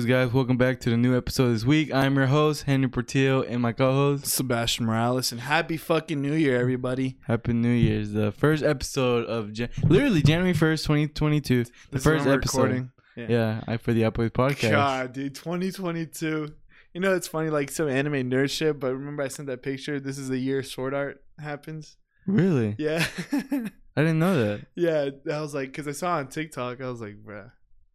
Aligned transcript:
Boys, 0.00 0.06
guys. 0.06 0.32
Welcome 0.32 0.56
back 0.56 0.80
to 0.80 0.88
the 0.90 0.96
new 0.96 1.14
episode 1.14 1.52
this 1.52 1.62
week. 1.64 1.92
I'm 1.92 2.16
your 2.16 2.24
host, 2.28 2.62
Henry 2.62 2.88
Portillo, 2.88 3.42
and 3.42 3.60
my 3.60 3.72
co-host, 3.72 4.24
Sebastian 4.28 4.86
Morales, 4.86 5.30
and 5.30 5.42
happy 5.42 5.76
fucking 5.76 6.22
New 6.22 6.32
Year, 6.32 6.58
everybody. 6.58 7.18
Happy 7.26 7.52
New 7.52 7.68
Year's. 7.68 8.12
The 8.12 8.32
first 8.32 8.62
episode 8.62 9.26
of 9.26 9.52
Jan- 9.52 9.68
literally 9.84 10.22
January 10.22 10.54
first, 10.54 10.84
2022. 10.86 11.64
The 11.64 11.70
This 11.90 12.02
first 12.02 12.26
episode. 12.26 12.58
recording. 12.62 12.90
Yeah, 13.14 13.62
I 13.66 13.76
for 13.76 13.92
the 13.92 14.02
Upway 14.02 14.30
podcast. 14.30 14.70
God, 14.70 15.12
dude, 15.12 15.34
2022. 15.34 16.48
You 16.94 17.00
know, 17.02 17.14
it's 17.14 17.28
funny, 17.28 17.50
like 17.50 17.70
some 17.70 17.88
anime 17.90 18.30
nerd 18.30 18.48
shit, 18.48 18.80
but 18.80 18.94
remember 18.94 19.22
I 19.22 19.28
sent 19.28 19.48
that 19.48 19.62
picture? 19.62 20.00
This 20.00 20.16
is 20.16 20.30
the 20.30 20.38
year 20.38 20.62
sword 20.62 20.94
art 20.94 21.22
happens. 21.38 21.98
Really? 22.26 22.74
Yeah. 22.78 23.04
I 23.32 24.00
didn't 24.02 24.18
know 24.18 24.34
that. 24.46 24.66
yeah, 24.76 25.10
I 25.30 25.40
was 25.42 25.52
like, 25.52 25.68
because 25.72 25.86
I 25.86 25.92
saw 25.92 26.12
on 26.16 26.28
TikTok, 26.28 26.80
I 26.80 26.88
was 26.88 27.02
like, 27.02 27.16
bruh, 27.22 27.50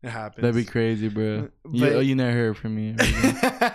it 0.06 0.12
happens. 0.12 0.44
That'd 0.44 0.56
be 0.56 0.66
crazy, 0.66 1.08
bro. 1.08 1.50
You, 1.72 1.88
oh, 1.88 2.00
you 2.00 2.16
never 2.16 2.32
heard 2.32 2.58
from 2.58 2.76
me. 2.76 2.96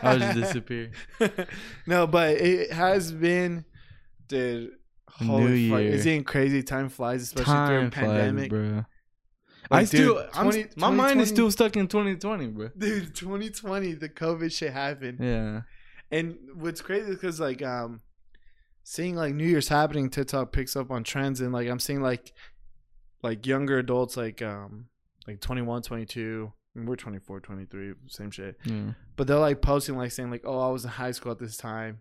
I'll 0.03 0.19
just 0.19 0.39
disappear. 0.39 0.93
no, 1.87 2.07
but 2.07 2.37
it 2.37 2.73
has 2.73 3.11
been, 3.11 3.65
dude. 4.29 4.71
Holy 5.09 5.45
new 5.45 5.71
fuck. 5.71 5.81
year. 5.81 5.93
It's 5.93 6.05
getting 6.05 6.23
crazy. 6.23 6.63
Time 6.63 6.89
flies, 6.89 7.23
especially 7.23 7.53
Time 7.53 7.69
during 7.69 7.91
pandemic. 7.91 8.49
bro. 8.49 8.85
Like, 9.71 9.83
I 9.83 9.85
still, 9.85 10.15
dude, 10.15 10.29
I'm, 10.35 10.51
20 10.51 10.69
my 10.77 10.91
mind 10.91 11.21
is 11.21 11.29
still 11.29 11.51
stuck 11.51 11.77
in 11.77 11.89
2020, 11.89 12.47
bro. 12.49 12.69
Dude, 12.79 13.15
2020, 13.15 13.95
the 13.95 14.09
COVID 14.09 14.53
shit 14.53 14.73
happened. 14.73 15.19
Yeah. 15.21 15.63
And 16.13 16.39
what's 16.55 16.81
crazy 16.81 17.11
is 17.11 17.17
because 17.17 17.41
like 17.41 17.61
um, 17.63 18.03
seeing 18.85 19.17
like 19.17 19.35
New 19.35 19.47
Year's 19.47 19.69
happening, 19.69 20.11
TikTok 20.11 20.53
picks 20.53 20.77
up 20.77 20.93
on 20.93 21.03
trends, 21.03 21.41
and 21.41 21.53
like 21.53 21.69
I'm 21.69 21.81
seeing 21.81 22.03
like 22.03 22.33
like 23.23 23.47
younger 23.47 23.79
adults 23.79 24.17
like 24.17 24.41
um 24.43 24.87
like 25.31 25.41
21, 25.41 25.83
22. 25.83 26.53
I 26.75 26.79
mean, 26.79 26.87
we're 26.87 26.97
24, 26.97 27.41
23, 27.41 27.95
same 28.09 28.31
shit. 28.31 28.57
Yeah. 28.65 28.93
But 29.17 29.27
they're 29.27 29.39
like 29.39 29.61
posting 29.61 29.97
like 29.97 30.13
saying 30.13 30.31
like, 30.31 30.43
oh, 30.45 30.59
I 30.59 30.71
was 30.71 30.85
in 30.85 30.91
high 30.91 31.11
school 31.13 31.33
at 31.33 31.39
this 31.39 31.57
time, 31.57 32.01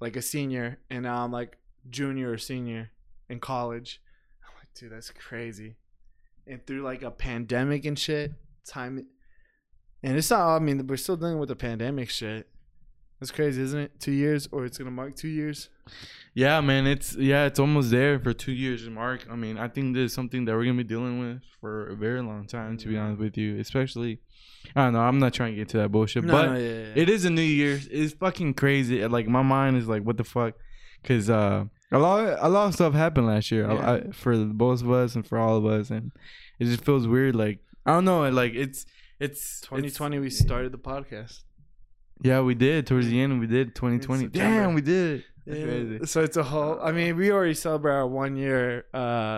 like 0.00 0.16
a 0.16 0.22
senior, 0.22 0.78
and 0.90 1.02
now 1.02 1.24
I'm 1.24 1.32
like 1.32 1.58
junior 1.90 2.32
or 2.32 2.38
senior 2.38 2.90
in 3.28 3.40
college. 3.40 4.00
I'm 4.42 4.54
like, 4.58 4.68
dude, 4.74 4.92
that's 4.92 5.10
crazy. 5.10 5.76
And 6.46 6.64
through 6.66 6.82
like 6.82 7.02
a 7.02 7.10
pandemic 7.10 7.84
and 7.84 7.98
shit, 7.98 8.32
time, 8.66 9.06
and 10.02 10.16
it's 10.16 10.30
not. 10.30 10.56
I 10.56 10.58
mean, 10.58 10.86
we're 10.86 10.96
still 10.96 11.16
dealing 11.16 11.38
with 11.38 11.48
the 11.48 11.56
pandemic 11.56 12.10
shit. 12.10 12.48
That's 13.20 13.32
crazy, 13.32 13.62
isn't 13.62 13.78
it? 13.78 14.00
Two 14.00 14.12
years, 14.12 14.48
or 14.52 14.64
it's 14.64 14.78
gonna 14.78 14.90
mark 14.90 15.16
two 15.16 15.28
years. 15.28 15.68
Yeah, 16.34 16.60
man, 16.60 16.86
it's 16.86 17.14
yeah, 17.16 17.46
it's 17.46 17.58
almost 17.58 17.90
there 17.90 18.18
for 18.18 18.34
two 18.34 18.52
years 18.52 18.86
mark. 18.90 19.26
I 19.30 19.36
mean, 19.36 19.56
I 19.56 19.68
think 19.68 19.94
this 19.94 20.10
is 20.10 20.12
something 20.12 20.44
that 20.44 20.54
we're 20.54 20.64
gonna 20.66 20.76
be 20.76 20.84
dealing 20.84 21.18
with 21.18 21.42
for 21.60 21.86
a 21.88 21.96
very 21.96 22.20
long 22.20 22.46
time. 22.46 22.76
To 22.78 22.88
be 22.88 22.98
honest 22.98 23.20
with 23.20 23.38
you, 23.38 23.58
especially, 23.58 24.20
I 24.74 24.84
don't 24.84 24.92
know. 24.92 25.00
I'm 25.00 25.18
not 25.18 25.32
trying 25.32 25.52
to 25.52 25.56
get 25.56 25.70
to 25.70 25.78
that 25.78 25.90
bullshit, 25.90 26.24
No, 26.24 26.32
but 26.32 26.50
yeah, 26.50 26.66
yeah. 26.68 26.92
it 26.94 27.08
is 27.08 27.24
a 27.24 27.30
new 27.30 27.40
year. 27.40 27.80
It's 27.90 28.12
fucking 28.12 28.52
crazy. 28.54 29.06
Like 29.08 29.26
my 29.26 29.42
mind 29.42 29.78
is 29.78 29.88
like, 29.88 30.02
what 30.02 30.18
the 30.18 30.24
fuck? 30.24 30.54
Because 31.00 31.30
uh, 31.30 31.64
a 31.90 31.98
lot, 31.98 32.36
a 32.40 32.48
lot 32.50 32.66
of 32.66 32.74
stuff 32.74 32.92
happened 32.92 33.28
last 33.28 33.50
year 33.50 33.70
Yeah. 33.70 33.90
I, 33.92 34.10
for 34.10 34.36
both 34.44 34.82
of 34.82 34.90
us 34.90 35.14
and 35.14 35.26
for 35.26 35.38
all 35.38 35.56
of 35.56 35.64
us, 35.64 35.88
and 35.88 36.12
it 36.58 36.66
just 36.66 36.84
feels 36.84 37.06
weird. 37.08 37.34
Like 37.34 37.60
I 37.86 37.92
don't 37.92 38.04
know. 38.04 38.28
Like 38.28 38.52
it's 38.52 38.84
it's 39.18 39.62
2020, 39.62 40.18
we 40.18 40.28
started 40.28 40.70
the 40.72 40.78
podcast. 40.78 41.44
Yeah, 42.22 42.40
we 42.40 42.54
did 42.54 42.86
towards 42.86 43.08
the 43.08 43.20
end. 43.20 43.40
We 43.40 43.46
did 43.46 43.74
2020. 43.74 44.28
Damn, 44.28 44.74
we 44.74 44.80
did. 44.80 45.24
That's 45.46 45.62
crazy. 45.62 46.06
So 46.06 46.22
it's 46.22 46.36
a 46.36 46.42
whole. 46.42 46.78
I 46.80 46.92
mean, 46.92 47.16
we 47.16 47.30
already 47.30 47.54
celebrate 47.54 47.92
our 47.94 48.06
one 48.06 48.36
year 48.36 48.86
uh, 48.92 48.96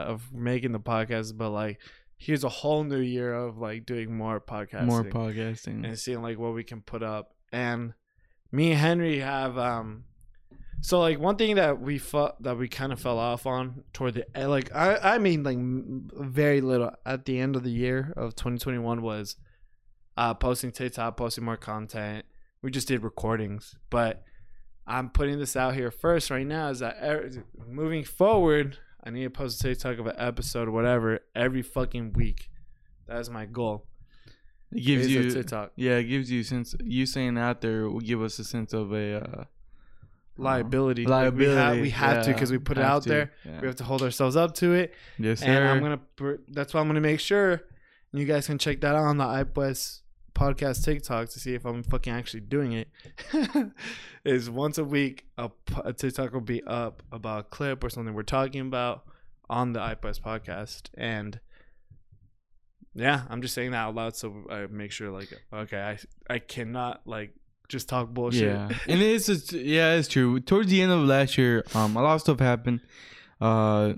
of 0.09 0.33
making 0.33 0.73
the 0.73 0.81
podcast, 0.81 1.37
but 1.37 1.51
like, 1.51 1.81
here's 2.17 2.45
a 2.45 2.49
whole 2.49 2.85
new 2.85 2.99
year 3.01 3.35
of 3.35 3.59
like 3.59 3.85
doing 3.85 4.17
more 4.17 4.41
podcasting, 4.41 4.85
More 4.87 5.05
podcasting. 5.05 5.85
and 5.85 5.99
seeing 5.99 6.23
like 6.23 6.39
what 6.39 6.55
we 6.55 6.65
can 6.65 6.81
put 6.81 7.03
up. 7.03 7.35
And 7.53 7.95
me 8.53 8.71
and 8.71 8.81
Henry 8.81 9.19
have 9.21 9.59
um. 9.59 10.05
So 10.81 11.01
like 11.01 11.19
one 11.19 11.35
thing 11.37 11.57
that 11.57 11.81
we 11.81 11.99
felt 11.99 12.41
that 12.45 12.57
we 12.57 12.69
kind 12.69 12.93
of 12.93 13.01
fell 13.01 13.19
off 13.19 13.47
on 13.47 13.83
toward 13.93 14.15
the 14.15 14.27
eh, 14.39 14.47
like 14.47 14.73
I 14.75 15.15
I 15.15 15.19
mean 15.19 15.43
like 15.43 15.57
m- 15.57 16.09
very 16.15 16.61
little 16.61 16.93
at 17.05 17.25
the 17.25 17.41
end 17.41 17.57
of 17.57 17.65
the 17.65 17.71
year 17.71 18.13
of 18.17 18.37
2021 18.37 19.03
was 19.03 19.35
uh 20.17 20.35
posting 20.35 20.71
TikTok, 20.71 21.17
posting 21.17 21.45
more 21.45 21.57
content. 21.57 22.25
We 22.63 22.71
just 22.71 22.89
did 22.89 23.03
recordings, 23.03 23.77
but 23.91 24.25
I'm 24.87 25.11
putting 25.11 25.39
this 25.39 25.55
out 25.55 25.75
here 25.75 25.91
first 25.91 26.31
right 26.31 26.47
now 26.47 26.69
is 26.69 26.81
that 26.81 26.97
er, 27.03 27.31
moving 27.69 28.05
forward, 28.05 28.79
I 29.05 29.11
need 29.11 29.25
to 29.25 29.31
post 29.31 29.61
a 29.61 29.69
TikTok 29.69 29.99
of 29.99 30.07
an 30.07 30.17
episode 30.17 30.69
or 30.69 30.71
whatever 30.73 31.21
every 31.35 31.63
fucking 31.63 32.15
week. 32.15 32.51
That 33.07 33.19
is 33.19 33.31
my 33.31 33.45
goal. 33.47 33.87
It 34.73 34.81
gives 34.81 35.07
a 35.07 35.11
you 35.11 35.31
TikTok 35.31 35.73
Yeah, 35.77 35.97
it 35.97 36.05
gives 36.05 36.31
you 36.31 36.43
sense. 36.43 36.75
You 36.83 37.07
saying 37.07 37.39
out 37.39 37.61
there 37.61 37.89
will 37.89 38.01
give 38.01 38.23
us 38.23 38.39
a 38.39 38.45
sense 38.45 38.73
of 38.73 38.93
a 38.93 39.23
uh, 39.23 39.45
liability. 40.37 41.05
Like, 41.05 41.23
liability. 41.23 41.47
we 41.47 41.55
have 41.55 41.81
we 41.81 41.91
have 41.91 42.25
to 42.25 42.33
because 42.33 42.51
we 42.51 42.59
put 42.59 42.79
it 42.79 42.85
out 42.85 43.03
to. 43.05 43.09
there. 43.09 43.33
Yeah. 43.45 43.61
We 43.61 43.67
have 43.67 43.77
to 43.77 43.85
hold 43.85 44.03
ourselves 44.03 44.37
up 44.37 44.55
to 44.57 44.73
it. 44.75 44.95
yes, 45.19 45.41
sir. 45.41 45.47
And 45.47 45.69
I'm 45.69 45.81
gonna. 45.81 46.39
That's 46.49 46.75
why 46.75 46.81
I'm 46.81 46.87
gonna 46.87 47.01
make 47.01 47.21
sure 47.21 47.63
you 48.13 48.25
guys 48.25 48.47
can 48.47 48.59
check 48.59 48.81
that 48.81 48.95
out 48.95 49.05
on 49.05 49.19
the 49.19 49.25
iPlus 49.25 50.01
podcast 50.39 50.85
TikTok 50.85 51.29
to 51.31 51.41
see 51.41 51.55
if 51.55 51.65
I'm 51.65 51.83
fucking 51.83 52.13
actually 52.13 52.41
doing 52.41 52.73
it. 52.73 52.89
Is 54.25 54.49
once 54.49 54.79
a 54.79 54.85
week 54.85 55.27
a, 55.37 55.51
a 55.85 55.93
TikTok 55.93 56.33
will 56.33 56.41
be 56.41 56.63
up 56.65 57.03
about 57.11 57.41
a 57.41 57.43
clip 57.45 57.83
or 57.83 57.91
something 57.91 58.15
we're 58.15 58.23
talking 58.23 58.61
about 58.61 59.05
on 59.51 59.73
the 59.73 59.81
iPlus 59.81 60.21
podcast, 60.21 60.91
and 60.95 61.41
yeah, 62.95 63.23
I'm 63.29 63.43
just 63.43 63.55
saying 63.55 63.71
that 63.73 63.79
out 63.79 63.95
loud 63.95 64.17
so 64.17 64.45
I 64.51 64.67
make 64.67 64.93
sure 64.93 65.11
like 65.11 65.33
okay, 65.53 65.81
I 65.81 65.99
I 66.33 66.39
cannot 66.39 67.03
like 67.07 67.33
just 67.69 67.89
talk 67.89 68.11
bullshit. 68.11 68.53
Yeah, 68.53 68.69
and 68.89 69.01
it's 69.01 69.29
it's 69.29 69.53
yeah, 69.53 69.95
it's 69.95 70.09
true. 70.09 70.41
Towards 70.41 70.71
the 70.71 70.83
end 70.83 70.93
of 70.93 71.01
last 71.01 71.39
year, 71.39 71.65
um, 71.75 71.97
a 71.97 72.03
lot 72.03 72.15
of 72.15 72.21
stuff 72.21 72.41
happened. 72.41 72.81
Uh, 73.41 73.95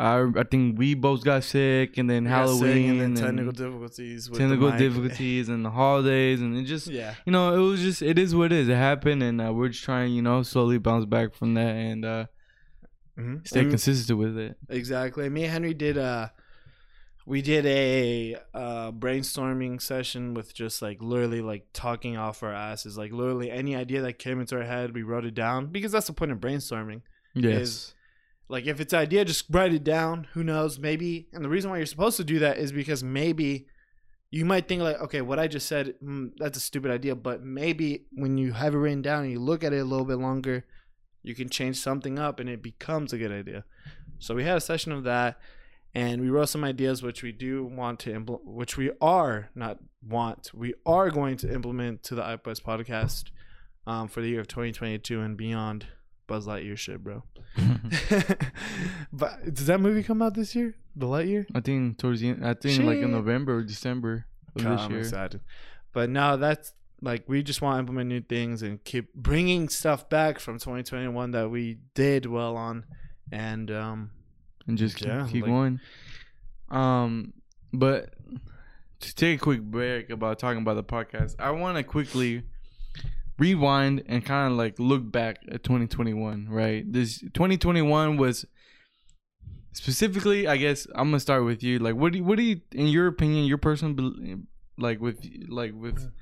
I 0.00 0.26
I 0.36 0.44
think 0.44 0.78
we 0.78 0.94
both 0.94 1.22
got 1.24 1.44
sick, 1.44 1.98
and 1.98 2.08
then 2.08 2.24
We 2.24 2.30
Halloween, 2.30 2.90
and 2.90 3.00
then 3.00 3.06
and 3.08 3.16
technical 3.16 3.52
difficulties. 3.52 4.30
With 4.30 4.38
the 4.38 4.44
technical 4.48 4.70
difficulties, 4.72 5.48
and 5.48 5.64
the 5.64 5.70
holidays, 5.70 6.40
and 6.40 6.56
it 6.56 6.64
just 6.64 6.86
Yeah. 6.86 7.14
you 7.26 7.32
know, 7.32 7.54
it 7.54 7.58
was 7.70 7.80
just 7.80 8.00
it 8.02 8.18
is 8.18 8.34
what 8.34 8.46
it 8.52 8.58
is. 8.60 8.68
It 8.68 8.76
happened, 8.76 9.22
and 9.22 9.40
uh, 9.40 9.52
we're 9.52 9.68
just 9.68 9.84
trying, 9.84 10.12
you 10.14 10.22
know, 10.22 10.42
slowly 10.42 10.78
bounce 10.78 11.04
back 11.04 11.34
from 11.34 11.54
that 11.54 11.74
and 11.76 12.04
uh, 12.04 12.26
Mhm. 13.18 13.46
stay 13.46 13.60
And- 13.60 13.70
consistent 13.70 14.18
with 14.18 14.38
it. 14.38 14.56
Exactly. 14.70 15.28
Me 15.28 15.44
and 15.44 15.52
Henry 15.52 15.74
did 15.74 15.96
a 15.98 16.32
we 17.26 17.42
did 17.42 17.66
a 17.66 18.36
uh, 18.54 18.90
brainstorming 18.92 19.80
session 19.80 20.32
with 20.34 20.54
just 20.54 20.80
like 20.82 21.02
literally 21.02 21.42
like 21.42 21.66
talking 21.74 22.16
off 22.16 22.42
our 22.42 22.52
asses, 22.54 22.96
like 22.96 23.12
literally 23.12 23.50
any 23.50 23.76
idea 23.76 24.00
that 24.02 24.14
came 24.18 24.40
into 24.40 24.56
our 24.56 24.64
head, 24.64 24.94
we 24.94 25.02
wrote 25.02 25.24
it 25.26 25.34
down 25.34 25.66
because 25.66 25.92
that's 25.92 26.06
the 26.06 26.12
point 26.14 26.32
of 26.32 26.38
brainstorming. 26.38 27.02
Yes. 27.34 27.94
Like 28.50 28.66
if 28.66 28.80
it's 28.80 28.92
idea, 28.92 29.24
just 29.24 29.44
write 29.48 29.72
it 29.72 29.84
down. 29.84 30.26
Who 30.32 30.42
knows? 30.42 30.76
Maybe, 30.76 31.28
and 31.32 31.44
the 31.44 31.48
reason 31.48 31.70
why 31.70 31.76
you're 31.76 31.86
supposed 31.86 32.16
to 32.16 32.24
do 32.24 32.40
that 32.40 32.58
is 32.58 32.72
because 32.72 33.00
maybe 33.04 33.68
you 34.32 34.44
might 34.44 34.66
think 34.66 34.82
like, 34.82 35.00
okay, 35.00 35.20
what 35.20 35.38
I 35.38 35.46
just 35.46 35.68
said, 35.68 35.94
mm, 36.02 36.32
that's 36.36 36.58
a 36.58 36.60
stupid 36.60 36.90
idea, 36.90 37.14
but 37.14 37.44
maybe 37.44 38.06
when 38.12 38.38
you 38.38 38.52
have 38.52 38.74
it 38.74 38.78
written 38.78 39.02
down 39.02 39.22
and 39.22 39.30
you 39.30 39.38
look 39.38 39.62
at 39.62 39.72
it 39.72 39.78
a 39.78 39.84
little 39.84 40.04
bit 40.04 40.18
longer, 40.18 40.64
you 41.22 41.32
can 41.36 41.48
change 41.48 41.78
something 41.78 42.18
up 42.18 42.40
and 42.40 42.48
it 42.48 42.60
becomes 42.60 43.12
a 43.12 43.18
good 43.18 43.30
idea. 43.30 43.64
So 44.18 44.34
we 44.34 44.42
had 44.42 44.56
a 44.56 44.60
session 44.60 44.90
of 44.90 45.04
that, 45.04 45.38
and 45.94 46.20
we 46.20 46.28
wrote 46.28 46.48
some 46.48 46.64
ideas 46.64 47.04
which 47.04 47.22
we 47.22 47.30
do 47.30 47.64
want 47.64 48.00
to 48.00 48.12
implement, 48.12 48.46
which 48.46 48.76
we 48.76 48.90
are 49.00 49.50
not 49.54 49.78
want, 50.04 50.50
we 50.52 50.74
are 50.84 51.10
going 51.10 51.36
to 51.36 51.54
implement 51.54 52.02
to 52.04 52.16
the 52.16 52.22
iPlus 52.22 52.60
podcast 52.60 53.30
um, 53.86 54.08
for 54.08 54.20
the 54.20 54.28
year 54.28 54.40
of 54.40 54.48
2022 54.48 55.20
and 55.20 55.36
beyond. 55.36 55.86
Buzz 56.30 56.46
Lightyear 56.46 56.78
shit, 56.78 57.02
bro. 57.02 57.24
but 59.12 59.52
does 59.52 59.66
that 59.66 59.80
movie 59.80 60.04
come 60.04 60.22
out 60.22 60.34
this 60.34 60.54
year? 60.54 60.76
The 60.94 61.06
Lightyear? 61.06 61.44
I 61.54 61.60
think 61.60 61.98
towards 61.98 62.20
the 62.20 62.28
end, 62.28 62.46
I 62.46 62.54
think 62.54 62.84
like 62.84 62.98
in 62.98 63.10
November 63.10 63.56
or 63.56 63.62
December 63.64 64.26
of 64.54 64.62
God, 64.62 64.72
this 64.78 64.80
I'm 64.84 64.90
year. 64.92 65.00
excited. 65.00 65.40
But 65.92 66.08
no, 66.08 66.36
that's 66.36 66.72
like 67.02 67.24
we 67.28 67.42
just 67.42 67.62
want 67.62 67.74
to 67.74 67.80
implement 67.80 68.08
new 68.08 68.20
things 68.20 68.62
and 68.62 68.82
keep 68.84 69.12
bringing 69.12 69.68
stuff 69.68 70.08
back 70.08 70.38
from 70.38 70.58
2021 70.60 71.32
that 71.32 71.50
we 71.50 71.78
did 71.94 72.26
well 72.26 72.56
on, 72.56 72.84
and 73.32 73.68
um, 73.72 74.10
and 74.68 74.78
just 74.78 74.96
keep, 74.98 75.08
Yeah, 75.08 75.26
keep 75.28 75.42
like- 75.42 75.50
going. 75.50 75.80
Um, 76.68 77.32
but 77.72 78.14
to 79.00 79.14
take 79.16 79.40
a 79.40 79.42
quick 79.42 79.62
break 79.62 80.10
about 80.10 80.38
talking 80.38 80.62
about 80.62 80.74
the 80.74 80.84
podcast, 80.84 81.34
I 81.40 81.50
want 81.50 81.76
to 81.76 81.82
quickly 81.82 82.44
rewind 83.40 84.04
and 84.06 84.24
kind 84.24 84.52
of 84.52 84.58
like 84.58 84.78
look 84.78 85.10
back 85.10 85.38
at 85.50 85.64
2021. 85.64 86.48
Right, 86.48 86.84
this 86.90 87.18
2021 87.20 88.16
was 88.16 88.44
specifically. 89.72 90.46
I 90.46 90.56
guess 90.56 90.86
I'm 90.94 91.08
gonna 91.08 91.20
start 91.20 91.44
with 91.44 91.62
you. 91.62 91.78
Like, 91.78 91.96
what 91.96 92.12
do 92.12 92.18
you, 92.18 92.24
what 92.24 92.36
do 92.36 92.42
you, 92.42 92.60
in 92.72 92.86
your 92.86 93.06
opinion, 93.06 93.46
your 93.46 93.58
personal, 93.58 94.12
like 94.78 95.00
with 95.00 95.26
like 95.48 95.72
with 95.74 96.12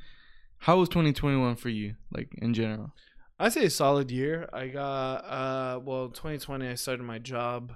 how 0.58 0.78
was 0.78 0.88
2021 0.88 1.56
for 1.56 1.68
you, 1.68 1.96
like 2.12 2.30
in 2.38 2.54
general? 2.54 2.92
I 3.38 3.50
say 3.50 3.66
a 3.66 3.70
solid 3.70 4.10
year. 4.10 4.48
I 4.52 4.68
got 4.68 5.16
uh, 5.16 5.80
well, 5.84 6.08
2020 6.08 6.68
I 6.68 6.74
started 6.74 7.02
my 7.02 7.18
job, 7.18 7.74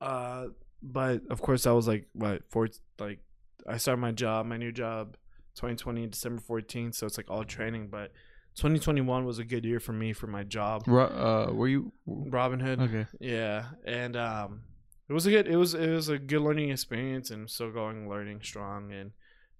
uh, 0.00 0.46
but 0.82 1.22
of 1.30 1.40
course 1.40 1.64
that 1.64 1.74
was 1.74 1.88
like 1.88 2.08
what 2.12 2.42
four 2.50 2.68
like 2.98 3.20
I 3.66 3.76
started 3.76 4.00
my 4.00 4.12
job, 4.12 4.46
my 4.46 4.56
new 4.56 4.72
job 4.72 5.16
2020 5.56 6.06
December 6.06 6.40
14th, 6.40 6.94
so 6.94 7.06
it's 7.06 7.16
like 7.16 7.30
all 7.30 7.44
training. 7.44 7.88
But 7.88 8.12
2021 8.56 9.24
was 9.24 9.38
a 9.38 9.44
good 9.44 9.64
year 9.64 9.80
for 9.80 9.92
me 9.92 10.12
for 10.12 10.26
my 10.26 10.42
job. 10.42 10.84
Uh, 10.88 11.52
were 11.52 11.68
you 11.68 11.92
Robin 12.06 12.60
Hood. 12.60 12.80
okay? 12.80 13.06
Yeah, 13.20 13.66
and 13.84 14.16
um, 14.16 14.62
it 15.08 15.12
was 15.12 15.26
a 15.26 15.30
good 15.30 15.48
it 15.48 15.56
was 15.56 15.74
it 15.74 15.90
was 15.90 16.08
a 16.08 16.18
good 16.18 16.40
learning 16.40 16.70
experience, 16.70 17.30
and 17.30 17.48
still 17.48 17.70
going 17.70 18.08
learning 18.08 18.40
strong. 18.42 18.92
And 18.92 19.12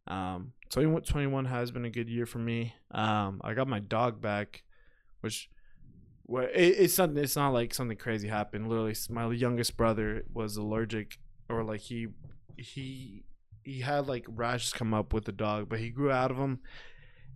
um, 0.06 0.52
2021 0.70 1.44
has 1.46 1.70
been 1.70 1.84
a 1.84 1.90
good 1.90 2.08
year 2.08 2.26
for 2.26 2.38
me. 2.38 2.74
Um, 2.90 3.40
I 3.44 3.54
got 3.54 3.68
my 3.68 3.80
dog 3.80 4.20
back, 4.20 4.62
which 5.20 5.48
well, 6.26 6.44
it, 6.44 6.76
it's 6.78 6.94
something. 6.94 7.22
It's 7.22 7.36
not 7.36 7.52
like 7.52 7.74
something 7.74 7.96
crazy 7.96 8.28
happened. 8.28 8.68
Literally, 8.68 8.94
my 9.08 9.30
youngest 9.32 9.76
brother 9.76 10.24
was 10.32 10.56
allergic, 10.56 11.18
or 11.48 11.64
like 11.64 11.80
he 11.80 12.08
he 12.56 13.24
he 13.64 13.80
had 13.80 14.06
like 14.06 14.26
rashes 14.28 14.72
come 14.72 14.94
up 14.94 15.12
with 15.12 15.24
the 15.24 15.32
dog, 15.32 15.68
but 15.68 15.80
he 15.80 15.90
grew 15.90 16.10
out 16.10 16.30
of 16.30 16.36
them. 16.36 16.60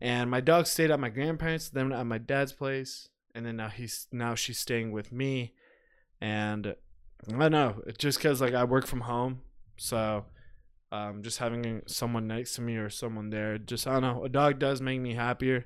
And 0.04 0.30
my 0.30 0.42
dog 0.42 0.66
stayed 0.66 0.90
at 0.90 1.00
my 1.00 1.08
grandparents, 1.08 1.70
then 1.70 1.90
at 1.90 2.04
my 2.04 2.18
dad's 2.18 2.52
place, 2.52 3.08
and 3.34 3.46
then 3.46 3.56
now 3.56 3.70
he's 3.70 4.06
now 4.12 4.34
she's 4.34 4.58
staying 4.58 4.92
with 4.92 5.10
me. 5.10 5.54
And 6.20 6.74
I 7.26 7.38
don't 7.38 7.52
know, 7.52 7.80
just 7.96 8.18
because 8.18 8.38
like 8.42 8.52
I 8.52 8.64
work 8.64 8.86
from 8.86 9.00
home, 9.00 9.40
so 9.78 10.26
um, 10.92 11.22
just 11.22 11.38
having 11.38 11.80
someone 11.86 12.26
next 12.26 12.54
to 12.56 12.60
me 12.60 12.76
or 12.76 12.90
someone 12.90 13.30
there, 13.30 13.56
just 13.56 13.86
I 13.86 13.94
don't 13.94 14.02
know, 14.02 14.24
a 14.24 14.28
dog 14.28 14.58
does 14.58 14.82
make 14.82 15.00
me 15.00 15.14
happier. 15.14 15.64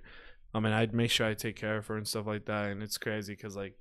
I 0.54 0.60
mean, 0.60 0.72
I'd 0.72 0.94
make 0.94 1.10
sure 1.10 1.26
I 1.26 1.34
take 1.34 1.56
care 1.56 1.76
of 1.76 1.88
her 1.88 1.96
and 1.96 2.06
stuff 2.06 2.28
like 2.28 2.44
that, 2.44 2.70
and 2.70 2.80
it's 2.80 2.96
crazy 2.96 3.34
because 3.34 3.56
like 3.56 3.74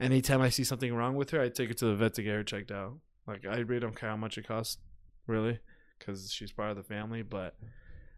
anytime 0.00 0.40
I 0.40 0.48
see 0.48 0.64
something 0.64 0.94
wrong 0.94 1.16
with 1.16 1.28
her, 1.32 1.42
I 1.42 1.50
take 1.50 1.68
her 1.68 1.74
to 1.74 1.84
the 1.84 1.96
vet 1.96 2.14
to 2.14 2.22
get 2.22 2.32
her 2.32 2.44
checked 2.44 2.70
out. 2.70 2.94
Like 3.26 3.44
I 3.46 3.58
really 3.58 3.80
don't 3.80 3.94
care 3.94 4.08
how 4.08 4.16
much 4.16 4.38
it 4.38 4.48
costs, 4.48 4.78
really, 5.26 5.58
because 5.98 6.32
she's 6.32 6.50
part 6.50 6.70
of 6.70 6.78
the 6.78 6.82
family. 6.82 7.20
But 7.20 7.56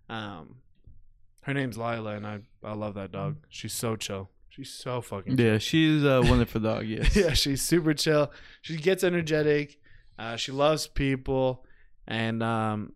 um, 0.08 0.58
her 1.42 1.54
name's 1.54 1.76
Lila, 1.78 2.14
and 2.16 2.26
I 2.26 2.40
I 2.62 2.74
love 2.74 2.94
that 2.94 3.12
dog. 3.12 3.36
She's 3.48 3.72
so 3.72 3.96
chill. 3.96 4.30
She's 4.48 4.70
so 4.72 5.00
fucking 5.00 5.38
Yeah, 5.38 5.58
she's 5.58 6.02
a 6.04 6.20
wonderful 6.22 6.60
dog. 6.60 6.84
Yes. 6.88 7.16
yeah, 7.16 7.32
she's 7.34 7.62
super 7.62 7.94
chill. 7.94 8.32
She 8.62 8.76
gets 8.76 9.04
energetic. 9.04 9.78
Uh, 10.18 10.36
she 10.36 10.52
loves 10.52 10.86
people, 10.86 11.64
and 12.06 12.42
um, 12.42 12.92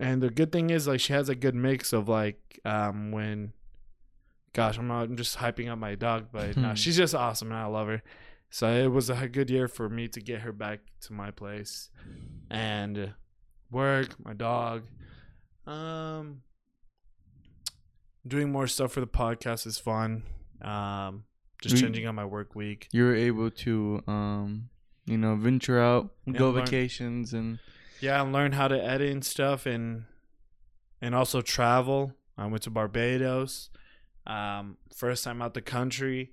and 0.00 0.22
the 0.22 0.30
good 0.30 0.50
thing 0.50 0.70
is 0.70 0.88
like 0.88 0.98
she 1.00 1.12
has 1.12 1.28
a 1.28 1.34
good 1.34 1.54
mix 1.54 1.92
of 1.92 2.08
like 2.08 2.58
um 2.64 3.12
when, 3.12 3.52
gosh, 4.54 4.78
I'm 4.78 4.88
not 4.88 5.02
I'm 5.04 5.16
just 5.16 5.38
hyping 5.38 5.70
up 5.70 5.78
my 5.78 5.94
dog, 5.94 6.28
but 6.32 6.56
no, 6.56 6.74
she's 6.74 6.96
just 6.96 7.14
awesome 7.14 7.48
and 7.52 7.58
I 7.58 7.66
love 7.66 7.86
her. 7.88 8.02
So 8.50 8.68
it 8.70 8.88
was 8.88 9.08
a 9.08 9.28
good 9.28 9.48
year 9.50 9.68
for 9.68 9.88
me 9.88 10.08
to 10.08 10.20
get 10.20 10.40
her 10.40 10.52
back 10.52 10.80
to 11.02 11.12
my 11.12 11.30
place, 11.30 11.90
and 12.50 13.14
work 13.70 14.16
my 14.24 14.32
dog. 14.34 14.82
Um, 15.66 16.42
doing 18.26 18.50
more 18.52 18.66
stuff 18.66 18.92
for 18.92 19.00
the 19.00 19.06
podcast 19.06 19.66
is 19.66 19.78
fun. 19.78 20.22
Um, 20.60 21.24
just 21.60 21.76
We- 21.76 21.80
changing 21.82 22.06
up 22.06 22.14
my 22.14 22.24
work 22.24 22.54
week. 22.54 22.88
You 22.92 23.04
were 23.04 23.14
able 23.14 23.50
to, 23.50 24.02
um, 24.06 24.68
you 25.06 25.18
know, 25.18 25.36
venture 25.36 25.80
out, 25.80 26.14
Yeah, 26.26 26.38
go 26.38 26.50
learn- 26.50 26.64
vacations, 26.64 27.32
and 27.32 27.58
Yeah, 28.00 28.22
and 28.22 28.32
learn 28.32 28.52
how 28.52 28.68
to 28.68 28.82
edit 28.82 29.10
and 29.10 29.24
stuff, 29.24 29.66
and 29.66 30.04
and 31.00 31.14
also 31.16 31.40
travel. 31.40 32.14
I 32.38 32.46
went 32.46 32.62
to 32.62 32.70
Barbados, 32.70 33.70
um, 34.26 34.76
first 34.94 35.24
time 35.24 35.42
out 35.42 35.54
the 35.54 35.60
country, 35.62 36.32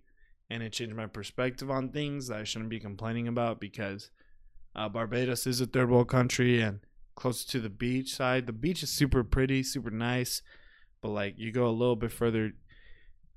and 0.50 0.62
it 0.64 0.74
changed 0.74 0.96
my 0.96 1.08
perspective 1.08 1.70
on 1.72 1.90
things 1.90 2.28
that 2.28 2.40
I 2.40 2.44
shouldn't 2.44 2.70
be 2.70 2.80
complaining 2.80 3.28
about 3.28 3.60
because 3.60 4.12
uh, 4.76 4.88
Barbados 4.90 5.48
is 5.48 5.60
a 5.62 5.66
third 5.66 5.90
world 5.90 6.08
country 6.08 6.62
and 6.62 6.80
close 7.16 7.44
to 7.46 7.60
the 7.60 7.70
beach 7.70 8.14
side. 8.16 8.46
The 8.46 8.54
beach 8.54 8.84
is 8.84 8.92
super 8.92 9.24
pretty, 9.24 9.64
super 9.64 9.90
nice, 9.90 10.42
but 11.02 11.10
like 11.10 11.36
you 11.38 11.52
go 11.52 11.68
a 11.68 11.72
little 11.72 11.96
bit 11.96 12.12
further, 12.12 12.52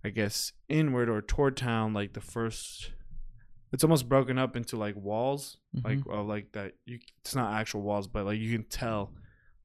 I 0.05 0.11
guess 0.11 0.53
inward 0.69 1.09
or 1.09 1.23
toward 1.23 1.57
town, 1.57 1.93
like 1.95 2.13
the 2.13 2.21
first. 2.21 2.93
It's 3.73 3.83
almost 3.85 4.07
broken 4.09 4.37
up 4.37 4.55
into 4.57 4.77
like 4.77 4.97
walls, 4.97 5.57
like 5.83 5.99
Mhm. 6.01 6.13
of 6.21 6.27
like 6.27 6.53
that 6.53 6.75
you 6.85 6.99
it's 7.21 7.35
not 7.35 7.55
actual 7.59 7.81
walls 7.83 8.07
but 8.07 8.27
like 8.27 8.39
you 8.39 8.53
can 8.59 8.67
tell 8.69 9.15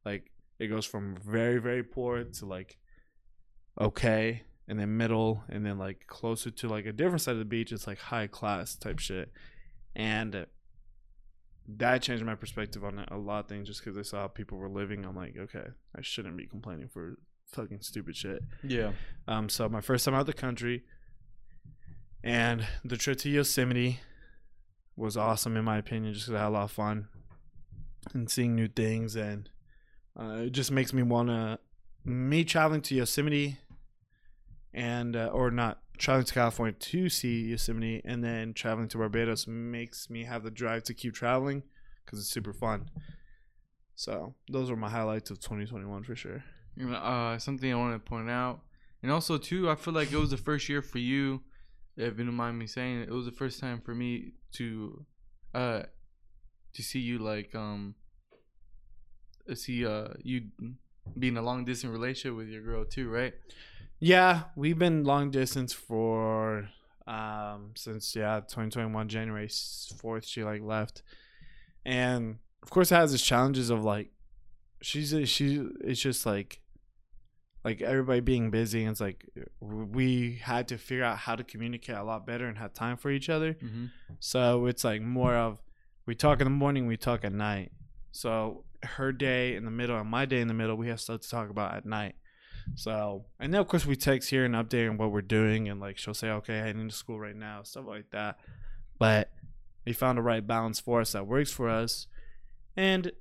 like 0.06 0.32
it 0.60 0.68
goes 0.68 0.86
from 0.86 1.18
very 1.18 1.58
very 1.60 1.84
poor 1.84 2.24
to 2.24 2.46
like 2.46 2.78
okay 3.80 4.44
and 4.70 4.80
then 4.80 4.96
middle 4.96 5.44
and 5.50 5.66
then 5.66 5.78
like 5.78 6.06
closer 6.08 6.50
to 6.52 6.70
like 6.70 6.86
a 6.86 6.94
different 6.94 7.22
side 7.22 7.34
of 7.34 7.40
the 7.40 7.46
beach 7.46 7.74
it's 7.74 7.86
like 7.88 8.00
high 8.00 8.28
class 8.28 8.76
type 8.78 9.00
shit 9.00 9.32
and 9.96 10.46
that 11.68 12.02
changed 12.02 12.24
my 12.24 12.36
perspective 12.36 12.84
on 12.86 13.04
a 13.10 13.18
lot 13.18 13.42
of 13.42 13.48
things 13.48 13.68
just 13.68 13.84
because 13.84 13.98
i 13.98 14.02
saw 14.02 14.22
how 14.22 14.28
people 14.28 14.58
were 14.58 14.70
living 14.70 15.06
i'm 15.06 15.16
like 15.16 15.36
okay 15.38 15.66
i 15.98 16.02
shouldn't 16.02 16.38
be 16.38 16.48
complaining 16.48 16.88
for 16.88 17.18
fucking 17.52 17.82
stupid 17.82 18.16
shit 18.16 18.42
yeah, 18.64 18.92
um, 19.28 19.50
so 19.50 19.68
my 19.70 19.82
first 19.82 20.06
time 20.06 20.14
out 20.14 20.22
of 20.22 20.26
the 20.28 20.34
country, 20.34 20.84
and 22.24 22.66
the 22.84 22.98
trip 22.98 23.18
to 23.20 23.30
Yosemite 23.30 24.00
was 24.96 25.16
awesome 25.16 25.56
in 25.56 25.64
my 25.64 25.78
opinion. 25.78 26.14
Just 26.14 26.26
'cause 26.28 26.36
I 26.36 26.40
had 26.40 26.48
a 26.48 26.50
lot 26.50 26.64
of 26.64 26.72
fun 26.72 27.08
and 28.14 28.30
seeing 28.30 28.56
new 28.56 28.68
things, 28.68 29.16
and 29.16 29.50
uh, 30.20 30.44
it 30.46 30.52
just 30.52 30.72
makes 30.72 30.92
me 30.94 31.04
wanna 31.04 31.60
me 32.04 32.44
traveling 32.44 32.82
to 32.82 32.96
Yosemite, 32.96 33.60
and 34.74 35.16
uh, 35.16 35.28
or 35.28 35.52
not 35.52 35.82
traveling 35.98 36.26
to 36.26 36.34
California 36.34 36.74
to 36.74 37.10
see 37.10 37.46
Yosemite, 37.50 38.02
and 38.06 38.24
then 38.24 38.54
traveling 38.54 38.88
to 38.90 38.98
Barbados 38.98 39.48
makes 39.48 40.10
me 40.10 40.24
have 40.26 40.44
the 40.44 40.52
drive 40.52 40.84
to 40.84 40.94
keep 40.94 41.14
traveling 41.14 41.64
because 42.06 42.20
it's 42.20 42.30
super 42.30 42.54
fun. 42.54 42.90
So 43.96 44.36
those 44.50 44.70
were 44.70 44.76
my 44.78 44.90
highlights 44.90 45.32
of 45.32 45.40
2021 45.40 46.04
for 46.04 46.16
sure. 46.16 46.44
Uh, 46.80 47.38
something 47.40 47.72
I 47.72 47.76
want 47.76 47.94
to 47.94 48.00
point 48.00 48.30
out, 48.30 48.62
and 49.02 49.12
also 49.12 49.38
too, 49.38 49.70
I 49.70 49.76
feel 49.76 49.94
like 49.94 50.12
it 50.12 50.18
was 50.18 50.32
the 50.32 50.38
first 50.38 50.70
year 50.70 50.82
for 50.82 51.00
you. 51.00 51.42
If 51.96 52.20
you 52.20 52.26
don't 52.26 52.36
mind 52.36 52.60
me 52.60 52.68
saying, 52.68 53.02
it 53.02 53.10
was 53.10 53.26
the 53.26 53.32
first 53.32 53.60
time 53.60 53.82
for 53.82 53.96
me 53.96 54.34
to, 54.54 55.06
uh, 55.56 55.84
to 56.74 56.84
see 56.84 57.00
you 57.00 57.20
like 57.20 57.56
um. 57.56 57.96
See, 59.54 59.86
uh, 59.86 60.10
you 60.22 60.50
being 61.18 61.38
a 61.38 61.42
long 61.42 61.66
distance 61.66 61.92
relationship 61.92 62.36
with 62.36 62.50
your 62.50 62.62
girl 62.62 62.86
too, 62.86 63.10
right? 63.10 63.34
Yeah, 64.00 64.44
we've 64.56 64.78
been 64.78 65.04
long 65.04 65.32
distance 65.32 65.74
for 65.74 66.70
um 67.08 67.72
since 67.76 68.18
yeah 68.18 68.42
2021 68.42 69.08
January 69.08 69.48
4th 69.48 70.26
she 70.26 70.44
like 70.44 70.62
left, 70.62 71.02
and 71.86 72.38
of 72.62 72.70
course 72.70 72.92
it 72.92 72.96
has 72.96 73.14
its 73.14 73.24
challenges 73.24 73.70
of 73.70 73.84
like 73.84 74.12
she's 74.82 75.14
a, 75.14 75.26
she 75.26 75.66
it's 75.82 76.02
just 76.02 76.26
like 76.26 76.60
like 77.68 77.82
everybody 77.82 78.22
being 78.22 78.50
busy 78.50 78.84
and 78.84 78.92
it's 78.92 79.02
like 79.02 79.26
we 79.60 80.40
had 80.42 80.70
to 80.70 80.78
figure 80.78 81.04
out 81.04 81.18
how 81.18 81.36
to 81.36 81.44
communicate 81.44 81.98
a 81.98 82.04
lot 82.04 82.26
better 82.26 82.48
and 82.48 82.58
have 82.58 82.74
time 82.74 82.96
for 82.96 83.12
each 83.12 83.28
other. 83.28 83.56
Mm-hmm. 83.56 83.88
So 84.20 84.68
it's 84.68 84.86
like 84.86 85.02
more 85.02 85.36
of 85.36 85.62
we 86.06 86.16
talk 86.16 86.40
in 86.40 86.46
the 86.46 86.50
morning, 86.50 86.88
we 86.88 86.96
talk 86.96 87.26
at 87.26 87.34
night. 87.34 87.74
So 88.14 88.64
her 88.84 89.12
day 89.12 89.58
in 89.58 89.66
the 89.66 89.72
middle 89.72 90.00
and 90.00 90.10
my 90.10 90.24
day 90.24 90.40
in 90.40 90.48
the 90.48 90.54
middle, 90.54 90.78
we 90.78 90.88
have 90.88 91.02
stuff 91.02 91.20
to 91.20 91.30
talk 91.30 91.50
about 91.50 91.76
at 91.76 91.86
night. 91.86 92.16
So 92.76 93.26
and 93.38 93.54
then 93.54 93.60
of 93.60 93.68
course 93.68 93.86
we 93.86 93.98
text 93.98 94.30
here 94.30 94.46
and 94.46 94.56
update 94.56 94.90
on 94.90 94.96
what 94.96 95.12
we're 95.12 95.22
doing 95.22 95.68
and 95.68 95.82
like 95.82 95.98
she'll 95.98 96.14
say, 96.14 96.30
Okay, 96.30 96.60
heading 96.60 96.88
to 96.88 96.96
school 96.96 97.20
right 97.20 97.36
now, 97.36 97.64
stuff 97.64 97.84
like 97.86 98.12
that. 98.12 98.38
But 98.98 99.30
we 99.86 99.92
found 99.92 100.18
the 100.18 100.22
right 100.22 100.48
balance 100.48 100.80
for 100.80 101.02
us 101.02 101.12
that 101.12 101.28
works 101.28 101.52
for 101.52 101.68
us. 101.68 102.08
And 102.78 103.12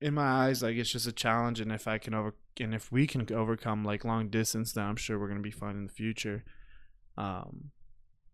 in 0.00 0.14
my 0.14 0.26
eyes, 0.46 0.62
like 0.62 0.76
it's 0.76 0.90
just 0.90 1.06
a 1.06 1.12
challenge 1.12 1.60
and 1.60 1.72
if 1.72 1.88
I 1.88 1.98
can 1.98 2.14
over 2.14 2.34
and 2.60 2.74
if 2.74 2.92
we 2.92 3.06
can 3.06 3.26
overcome 3.32 3.84
like 3.84 4.04
long 4.04 4.28
distance 4.28 4.72
then 4.72 4.84
I'm 4.84 4.96
sure 4.96 5.18
we're 5.18 5.28
gonna 5.28 5.40
be 5.40 5.50
fine 5.50 5.76
in 5.76 5.86
the 5.86 5.92
future. 5.92 6.44
Um 7.16 7.70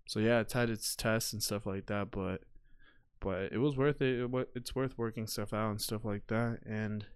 so 0.06 0.18
yeah, 0.18 0.40
it's 0.40 0.52
had 0.52 0.70
its 0.70 0.96
tests 0.96 1.32
and 1.32 1.42
stuff 1.42 1.64
like 1.66 1.86
that, 1.86 2.10
but 2.10 2.42
but 3.20 3.52
it 3.52 3.58
was 3.58 3.76
worth 3.76 4.02
it. 4.02 4.20
it. 4.20 4.48
It's 4.56 4.74
worth 4.74 4.98
working 4.98 5.28
stuff 5.28 5.52
out 5.52 5.70
and 5.70 5.80
stuff 5.80 6.04
like 6.04 6.26
that. 6.26 6.58
And 6.66 7.06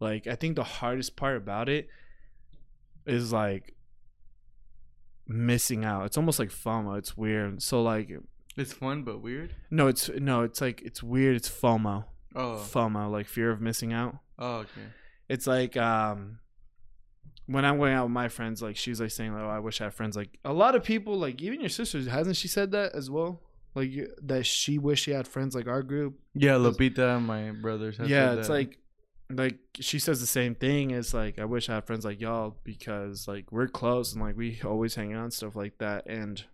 like, 0.00 0.26
I 0.26 0.34
think 0.34 0.56
the 0.56 0.64
hardest 0.64 1.14
part 1.14 1.36
about 1.36 1.68
it 1.68 1.86
is 3.06 3.32
like 3.32 3.76
missing 5.28 5.84
out. 5.84 6.06
It's 6.06 6.16
almost 6.18 6.40
like 6.40 6.50
FOMO. 6.50 6.98
It's 6.98 7.16
weird. 7.16 7.62
So 7.62 7.82
like, 7.82 8.10
It's 8.56 8.72
fun 8.72 9.04
but 9.04 9.22
weird. 9.22 9.54
no, 9.70 9.86
it's 9.86 10.08
no, 10.10 10.42
it's 10.42 10.60
like 10.60 10.82
it's 10.82 11.04
weird. 11.04 11.36
It's 11.36 11.48
FOMO. 11.48 12.04
Oh, 12.34 12.64
FOMO, 12.72 13.10
like 13.10 13.26
fear 13.26 13.50
of 13.50 13.60
missing 13.60 13.92
out. 13.92 14.16
oh, 14.38 14.56
okay. 14.58 14.86
It's 15.28 15.46
like 15.46 15.76
um 15.76 16.38
when 17.46 17.64
I'm 17.64 17.78
going 17.78 17.92
out 17.92 18.04
with 18.04 18.12
my 18.12 18.28
friends, 18.28 18.62
like 18.62 18.76
she's 18.76 19.00
like 19.00 19.10
saying, 19.10 19.32
like, 19.34 19.42
"Oh, 19.42 19.48
I 19.48 19.58
wish 19.58 19.80
I 19.80 19.84
had 19.84 19.94
friends." 19.94 20.16
Like 20.16 20.38
a 20.44 20.52
lot 20.52 20.74
of 20.74 20.84
people, 20.84 21.16
like 21.16 21.40
even 21.42 21.60
your 21.60 21.68
sisters, 21.68 22.06
hasn't 22.06 22.36
she 22.36 22.48
said 22.48 22.70
that 22.72 22.94
as 22.94 23.10
well? 23.10 23.40
Like 23.74 23.90
that 24.22 24.46
she 24.46 24.78
wish 24.78 25.02
she 25.02 25.12
had 25.12 25.26
friends 25.26 25.54
like 25.54 25.66
our 25.66 25.82
group. 25.82 26.18
Yeah, 26.34 26.54
Lupita, 26.54 27.20
my 27.22 27.50
brothers. 27.52 27.96
have 27.98 28.08
yeah, 28.08 28.34
it's 28.34 28.48
that. 28.48 28.52
like 28.54 28.78
like 29.30 29.58
she 29.80 29.98
says 29.98 30.20
the 30.20 30.26
same 30.26 30.54
thing. 30.54 30.90
It's 30.90 31.14
like 31.14 31.38
I 31.38 31.44
wish 31.44 31.68
I 31.68 31.74
had 31.76 31.86
friends 31.86 32.04
like 32.04 32.20
y'all 32.20 32.56
because 32.64 33.26
like 33.26 33.50
we're 33.50 33.68
close 33.68 34.12
and 34.12 34.22
like 34.22 34.36
we 34.36 34.60
always 34.64 34.94
hang 34.94 35.14
out 35.14 35.24
and 35.24 35.32
stuff 35.32 35.56
like 35.56 35.78
that. 35.78 36.06
And 36.06 36.44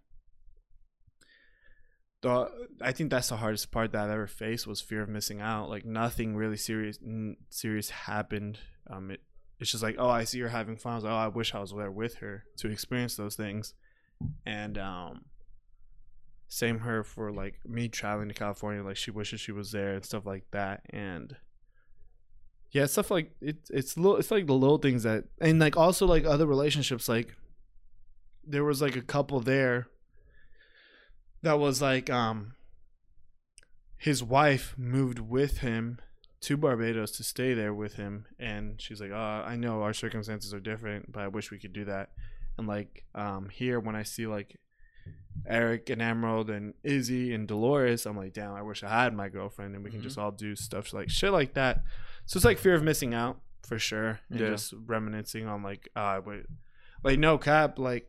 the 2.20 2.50
I 2.80 2.92
think 2.92 3.10
that's 3.10 3.28
the 3.28 3.37
hardest 3.37 3.70
part 3.70 3.92
that 3.92 4.04
I've 4.04 4.10
ever 4.10 4.26
faced 4.26 4.66
was 4.66 4.80
fear 4.80 5.02
of 5.02 5.08
missing 5.08 5.40
out. 5.40 5.68
Like 5.68 5.84
nothing 5.84 6.37
really 6.37 6.56
serious 6.56 6.98
n- 7.04 7.37
serious 7.50 7.90
happened. 7.90 8.58
Um, 8.88 9.10
it 9.10 9.20
it's 9.60 9.70
just 9.70 9.82
like, 9.82 9.96
oh, 9.98 10.08
I 10.08 10.25
see 10.25 10.40
her 10.40 10.48
having 10.48 10.76
fun. 10.76 10.92
I 10.92 10.94
was 10.96 11.04
like, 11.04 11.12
oh, 11.12 11.16
I 11.16 11.28
wish 11.28 11.54
I 11.54 11.60
was 11.60 11.72
there 11.72 11.90
with 11.90 12.16
her 12.16 12.44
to 12.58 12.68
experience 12.68 13.16
those 13.16 13.34
things. 13.34 13.75
And 14.46 14.78
um, 14.78 15.25
same 16.48 16.80
her 16.80 17.02
for 17.02 17.32
like 17.32 17.60
me 17.66 17.88
traveling 17.88 18.28
to 18.28 18.34
California. 18.34 18.82
Like 18.82 18.96
she 18.96 19.10
wishes 19.10 19.40
she 19.40 19.52
was 19.52 19.72
there 19.72 19.94
and 19.94 20.04
stuff 20.04 20.26
like 20.26 20.44
that. 20.52 20.82
And 20.90 21.37
yeah, 22.70 22.87
stuff 22.87 23.10
like 23.10 23.32
it's 23.40 23.70
it's 23.70 23.96
little 23.96 24.16
it's 24.16 24.30
like 24.30 24.46
the 24.46 24.54
little 24.54 24.78
things 24.78 25.02
that 25.04 25.25
and 25.40 25.58
like 25.58 25.76
also 25.76 26.06
like 26.06 26.25
other 26.25 26.46
relationships. 26.46 27.08
Like 27.08 27.34
there 28.44 28.64
was 28.64 28.80
like 28.80 28.96
a 28.96 29.02
couple 29.02 29.40
there 29.40 29.88
that 31.42 31.59
was 31.59 31.80
like 31.83 32.11
um 32.11 32.54
his 33.97 34.23
wife 34.23 34.75
moved 34.78 35.18
with 35.18 35.59
him 35.59 35.99
to 36.40 36.57
Barbados 36.57 37.11
to 37.16 37.25
stay 37.25 37.52
there 37.52 37.75
with 37.75 37.95
him, 37.95 38.26
and 38.38 38.80
she's 38.80 39.00
like, 39.00 39.11
"Uh, 39.11 39.42
I 39.45 39.57
know 39.57 39.83
our 39.83 39.92
circumstances 39.92 40.54
are 40.54 40.61
different, 40.61 41.11
but 41.11 41.23
I 41.25 41.28
wish 41.28 41.50
we 41.50 41.59
could 41.59 41.73
do 41.73 41.85
that." 41.87 42.11
And 42.57 42.68
like, 42.68 43.04
um, 43.14 43.49
here 43.49 43.80
when 43.80 43.97
I 43.97 44.04
see 44.04 44.26
like 44.28 44.57
Eric 45.47 45.90
and 45.90 46.00
Emerald 46.00 46.49
and 46.49 46.75
Izzy 46.85 47.35
and 47.35 47.49
Dolores, 47.49 48.07
I'm 48.07 48.16
like, 48.16 48.35
"Damn, 48.35 48.54
I 48.54 48.62
wish 48.62 48.85
I 48.85 48.88
had 49.02 49.14
my 49.14 49.28
girlfriend, 49.28 49.75
and 49.75 49.83
we 49.83 49.90
can 49.90 49.99
Mhm. 50.00 50.04
just 50.04 50.18
all 50.18 50.30
do 50.30 50.54
stuff 50.54 50.92
like 50.92 51.11
shit 51.11 51.33
like 51.33 51.54
that." 51.54 51.83
So 52.25 52.37
it's 52.38 52.45
like 52.45 52.59
fear 52.59 52.75
of 52.75 52.85
missing 52.85 53.14
out 53.14 53.40
for 53.66 53.78
sure, 53.78 54.21
and 54.30 54.38
Yeah. 54.38 54.50
just 54.50 54.73
reminiscing 54.87 55.47
on 55.47 55.62
like, 55.64 55.88
uh, 55.97 56.21
wait, 56.25 56.47
like 57.02 57.18
no 57.18 57.37
cap, 57.37 57.78
like 57.80 58.09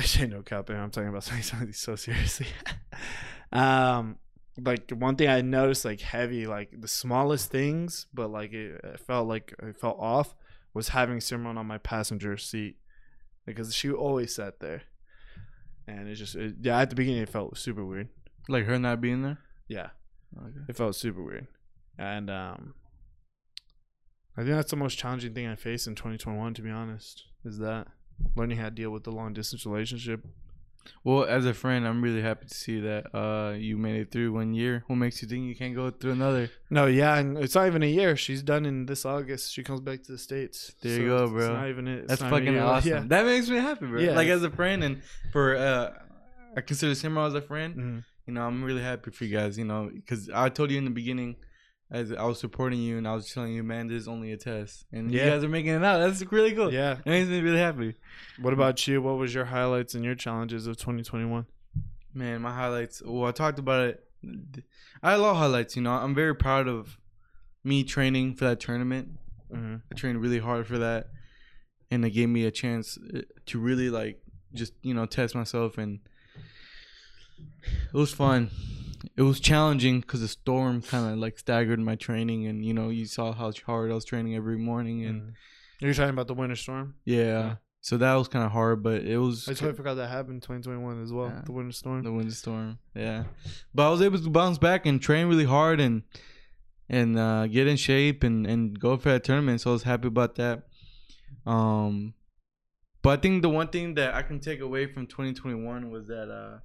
I 0.00 0.04
say 0.04 0.26
no 0.26 0.42
and 0.50 0.78
I'm 0.78 0.90
talking 0.90 1.10
about 1.10 1.24
something, 1.42 1.74
so 1.74 1.94
seriously. 1.94 2.46
um, 3.52 4.16
like 4.58 4.90
one 4.92 5.16
thing 5.16 5.28
I 5.28 5.42
noticed 5.42 5.84
like 5.84 6.00
heavy, 6.00 6.46
like 6.46 6.80
the 6.80 6.88
smallest 6.88 7.50
things, 7.50 8.06
but 8.14 8.30
like 8.30 8.54
it, 8.54 8.80
it 8.82 9.00
felt 9.00 9.28
like 9.28 9.54
it 9.62 9.76
felt 9.76 9.98
off 10.00 10.34
was 10.72 10.88
having 10.88 11.18
Simran 11.18 11.58
on 11.58 11.66
my 11.66 11.76
passenger 11.76 12.38
seat 12.38 12.78
because 13.44 13.74
she 13.74 13.90
always 13.90 14.34
sat 14.34 14.60
there, 14.60 14.82
and 15.86 16.08
it 16.08 16.14
just 16.14 16.34
it, 16.34 16.54
yeah 16.62 16.78
at 16.80 16.88
the 16.88 16.96
beginning 16.96 17.20
it 17.22 17.28
felt 17.28 17.58
super 17.58 17.84
weird. 17.84 18.08
Like 18.48 18.64
her 18.64 18.78
not 18.78 19.02
being 19.02 19.20
there. 19.22 19.38
Yeah, 19.68 19.88
Okay. 20.34 20.60
it 20.66 20.76
felt 20.76 20.96
super 20.96 21.22
weird, 21.22 21.46
and 21.98 22.30
um, 22.30 22.72
I 24.34 24.44
think 24.44 24.54
that's 24.54 24.70
the 24.70 24.76
most 24.76 24.96
challenging 24.96 25.34
thing 25.34 25.46
I 25.46 25.56
faced 25.56 25.86
in 25.86 25.94
2021. 25.94 26.54
To 26.54 26.62
be 26.62 26.70
honest, 26.70 27.24
is 27.44 27.58
that 27.58 27.88
learning 28.36 28.58
how 28.58 28.64
to 28.64 28.70
deal 28.70 28.90
with 28.90 29.04
the 29.04 29.12
long 29.12 29.32
distance 29.32 29.66
relationship. 29.66 30.24
Well, 31.04 31.24
as 31.24 31.44
a 31.46 31.52
friend, 31.54 31.86
I'm 31.86 32.02
really 32.02 32.22
happy 32.22 32.46
to 32.46 32.54
see 32.54 32.80
that 32.80 33.14
uh 33.14 33.52
you 33.56 33.76
made 33.76 34.00
it 34.00 34.10
through 34.10 34.32
one 34.32 34.54
year. 34.54 34.82
What 34.86 34.96
makes 34.96 35.20
you 35.22 35.28
think 35.28 35.44
you 35.44 35.54
can't 35.54 35.74
go 35.74 35.90
through 35.90 36.12
another? 36.12 36.50
No, 36.70 36.86
yeah, 36.86 37.16
and 37.18 37.36
it's 37.38 37.54
not 37.54 37.66
even 37.66 37.82
a 37.82 37.86
year. 37.86 38.16
She's 38.16 38.42
done 38.42 38.64
in 38.64 38.86
this 38.86 39.04
August. 39.04 39.52
She 39.52 39.62
comes 39.62 39.80
back 39.80 40.02
to 40.04 40.12
the 40.12 40.18
states. 40.18 40.74
There 40.82 40.98
you 41.00 41.06
go, 41.08 41.28
bro. 41.28 41.38
It's 41.40 41.48
not 41.48 41.68
even 41.68 41.86
it. 41.88 42.08
That's 42.08 42.20
not 42.22 42.32
even 42.42 42.54
a 42.56 42.60
fucking 42.60 42.68
awesome. 42.76 42.90
Yeah. 42.90 43.04
That 43.08 43.26
makes 43.26 43.48
me 43.48 43.56
happy, 43.56 43.86
bro. 43.86 44.00
Yeah, 44.00 44.12
like 44.12 44.28
as 44.28 44.42
a 44.42 44.50
friend 44.50 44.82
and 44.82 45.02
for 45.32 45.56
uh 45.56 45.92
I 46.56 46.60
consider 46.62 46.92
Simran 46.92 47.26
as 47.28 47.34
a 47.34 47.42
friend. 47.42 47.74
Mhm. 47.76 48.04
You 48.26 48.32
know, 48.34 48.42
I'm 48.46 48.62
really 48.64 48.82
happy 48.82 49.10
for 49.10 49.24
you 49.24 49.36
guys. 49.36 49.58
You 49.58 49.66
know, 49.66 49.90
because 49.94 50.30
I 50.30 50.48
told 50.48 50.70
you 50.70 50.78
in 50.78 50.84
the 50.84 50.90
beginning, 50.90 51.36
as 51.90 52.12
I 52.12 52.22
was 52.24 52.38
supporting 52.38 52.78
you 52.80 52.98
and 52.98 53.08
I 53.08 53.14
was 53.14 53.32
telling 53.32 53.52
you, 53.52 53.62
man, 53.62 53.88
this 53.88 54.02
is 54.02 54.08
only 54.08 54.30
a 54.32 54.36
test, 54.36 54.86
and 54.92 55.10
Yeah. 55.10 55.24
you 55.24 55.30
guys 55.30 55.44
are 55.44 55.48
making 55.48 55.72
it 55.74 55.84
out. 55.84 55.98
That's 55.98 56.22
really 56.30 56.52
cool. 56.52 56.72
Yeah. 56.72 56.98
It 57.04 57.06
makes 57.06 57.28
me 57.28 57.40
really 57.40 57.58
happy. 57.58 57.94
What 58.40 58.52
about 58.52 58.86
you? 58.86 59.02
What 59.02 59.16
was 59.18 59.34
your 59.34 59.46
highlights 59.46 59.94
and 59.94 60.04
your 60.04 60.14
challenges 60.14 60.66
of 60.66 60.76
2021? 60.76 61.46
Man, 62.14 62.42
my 62.42 62.54
highlights. 62.54 63.02
Well, 63.04 63.26
I 63.28 63.32
talked 63.32 63.58
about 63.58 63.88
it. 63.88 64.04
I 65.02 65.10
had 65.10 65.18
a 65.18 65.22
lot 65.22 65.30
of 65.32 65.36
highlights. 65.38 65.76
You 65.76 65.82
know, 65.82 65.92
I'm 65.92 66.14
very 66.14 66.34
proud 66.34 66.68
of 66.68 66.98
me 67.64 67.82
training 67.84 68.34
for 68.34 68.44
that 68.46 68.60
tournament. 68.60 69.08
Mm-hmm. 69.52 69.76
I 69.90 69.94
trained 69.94 70.20
really 70.20 70.38
hard 70.38 70.66
for 70.66 70.78
that, 70.78 71.08
and 71.90 72.04
it 72.04 72.10
gave 72.10 72.28
me 72.28 72.44
a 72.44 72.50
chance 72.50 72.98
uh, 73.14 73.22
to 73.46 73.58
really 73.58 73.90
like 73.90 74.22
just 74.54 74.72
you 74.82 74.94
know 74.94 75.06
test 75.06 75.34
myself, 75.34 75.78
and 75.78 76.00
it 77.92 77.94
was 77.96 78.12
fun. 78.12 78.50
It 79.16 79.22
was 79.22 79.40
challenging 79.40 80.00
because 80.00 80.20
the 80.20 80.28
storm 80.28 80.82
kind 80.82 81.12
of 81.12 81.18
like 81.18 81.38
staggered 81.38 81.80
my 81.80 81.96
training, 81.96 82.46
and 82.46 82.64
you 82.64 82.74
know 82.74 82.88
you 82.90 83.06
saw 83.06 83.32
how 83.32 83.52
hard 83.66 83.90
I 83.90 83.94
was 83.94 84.04
training 84.04 84.34
every 84.36 84.58
morning, 84.58 85.04
and 85.04 85.32
You're 85.80 85.94
talking 85.94 86.10
about 86.10 86.26
the 86.26 86.34
winter 86.34 86.56
storm. 86.56 86.94
yeah, 87.04 87.16
Yeah. 87.24 87.54
so 87.80 87.96
that 87.96 88.14
was 88.14 88.28
kind 88.28 88.44
of 88.44 88.52
hard, 88.52 88.82
but 88.82 89.02
it 89.02 89.16
was 89.18 89.48
I 89.48 89.54
totally 89.54 89.72
forgot 89.74 89.94
that 89.94 90.08
happened 90.08 90.34
in 90.36 90.40
2021 90.40 91.02
as 91.02 91.12
well. 91.12 91.28
Yeah. 91.28 91.42
The 91.44 91.52
winter 91.52 91.72
storm. 91.72 92.02
the 92.02 92.12
winter 92.12 92.34
storm. 92.34 92.78
Yeah, 92.94 93.24
but 93.74 93.86
I 93.86 93.90
was 93.90 94.02
able 94.02 94.18
to 94.18 94.30
bounce 94.30 94.58
back 94.58 94.84
and 94.86 95.00
train 95.00 95.26
really 95.28 95.46
hard 95.46 95.80
and 95.80 96.02
and 96.88 97.18
uh, 97.18 97.46
get 97.46 97.66
in 97.66 97.76
shape 97.76 98.22
and 98.24 98.46
and 98.46 98.78
go 98.78 98.96
for 98.98 99.10
that 99.10 99.24
tournament. 99.24 99.60
So 99.62 99.70
I 99.70 99.72
was 99.72 99.84
happy 99.84 100.08
about 100.08 100.34
that. 100.36 100.64
Um, 101.46 102.14
but 103.02 103.18
I 103.18 103.22
think 103.22 103.40
the 103.42 103.48
one 103.48 103.68
thing 103.68 103.94
that 103.94 104.14
I 104.14 104.22
can 104.22 104.40
take 104.40 104.60
away 104.60 104.86
from 104.86 105.06
2021 105.06 105.90
was 105.90 106.08
that 106.08 106.28
uh, 106.30 106.58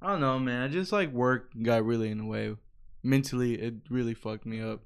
I 0.00 0.10
don't 0.12 0.20
know, 0.20 0.38
man. 0.38 0.62
I 0.62 0.68
just 0.68 0.92
like 0.92 1.10
work 1.10 1.50
got 1.62 1.84
really 1.84 2.10
in 2.10 2.18
the 2.18 2.24
way. 2.24 2.54
Mentally, 3.02 3.54
it 3.54 3.74
really 3.90 4.14
fucked 4.14 4.46
me 4.46 4.60
up 4.60 4.80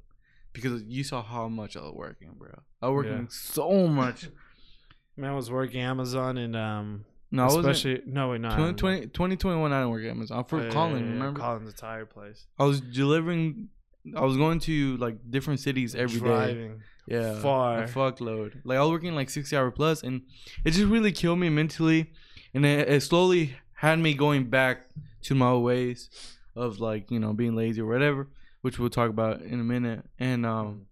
because 0.52 0.83
you 0.85 1.02
saw 1.04 1.23
how 1.23 1.49
much 1.49 1.76
I 1.76 1.81
was 1.81 1.95
working, 1.95 2.31
bro. 2.38 2.50
I 2.81 2.88
was 2.88 2.95
working 3.04 3.23
Yeah. 3.23 3.26
so 3.31 3.87
much. 3.88 4.28
Man, 5.16 5.31
I 5.31 5.35
was 5.35 5.50
working 5.50 5.83
Amazon 5.83 6.38
and 6.38 6.57
um, 6.57 7.04
No, 7.31 7.42
I 7.42 7.47
wasn't. 7.47 7.66
especially 7.66 8.02
no 8.07 8.31
wait 8.31 8.40
no 8.40 8.49
2020, 8.50 9.07
2021, 9.09 9.71
I 9.73 9.81
didn't 9.81 9.90
work 9.90 10.04
at 10.04 10.11
Amazon. 10.11 10.45
For 10.45 10.59
Oh, 10.61 10.62
yeah, 10.64 10.71
Colin, 10.71 10.92
yeah, 10.92 10.99
yeah, 11.04 11.12
remember? 11.12 11.40
Colin's 11.40 11.71
the 11.75 11.78
tire 11.78 12.07
place. 12.07 12.47
I 12.59 12.64
was 12.64 12.81
delivering. 12.81 13.69
I 14.16 14.23
was 14.23 14.37
going 14.38 14.59
to 14.61 14.97
like 14.97 15.16
different 15.31 15.61
cities 15.61 15.95
every 15.95 16.19
day. 16.21 16.26
Driving. 16.26 16.81
Yeah, 17.07 17.38
far. 17.40 17.83
a 17.83 17.88
fuckload. 17.88 18.54
Like 18.64 18.78
I 18.78 18.81
was 18.81 18.90
working 18.90 19.14
like 19.14 19.28
sixty 19.28 19.54
hour 19.57 19.71
plus, 19.71 20.02
and 20.02 20.23
it 20.64 20.71
just 20.71 20.87
really 20.87 21.12
killed 21.12 21.38
me 21.38 21.50
mentally, 21.50 22.11
and 22.54 22.64
it, 22.64 22.88
it 22.88 23.02
slowly 23.02 23.54
had 23.83 23.99
me 23.99 24.15
going 24.15 24.45
back 24.45 24.87
to 25.23 25.35
my 25.35 25.49
old 25.49 25.65
ways 25.65 26.09
of 26.55 26.79
like 26.79 27.11
you 27.11 27.19
know 27.19 27.33
being 27.33 27.57
lazy 27.57 27.81
or 27.81 27.87
whatever, 27.87 28.29
which 28.61 28.79
we'll 28.79 28.89
talk 28.89 29.11
about 29.11 29.43
in 29.43 29.59
a 29.59 29.65
minute. 29.65 30.05
And 30.21 30.47
um, 30.47 30.87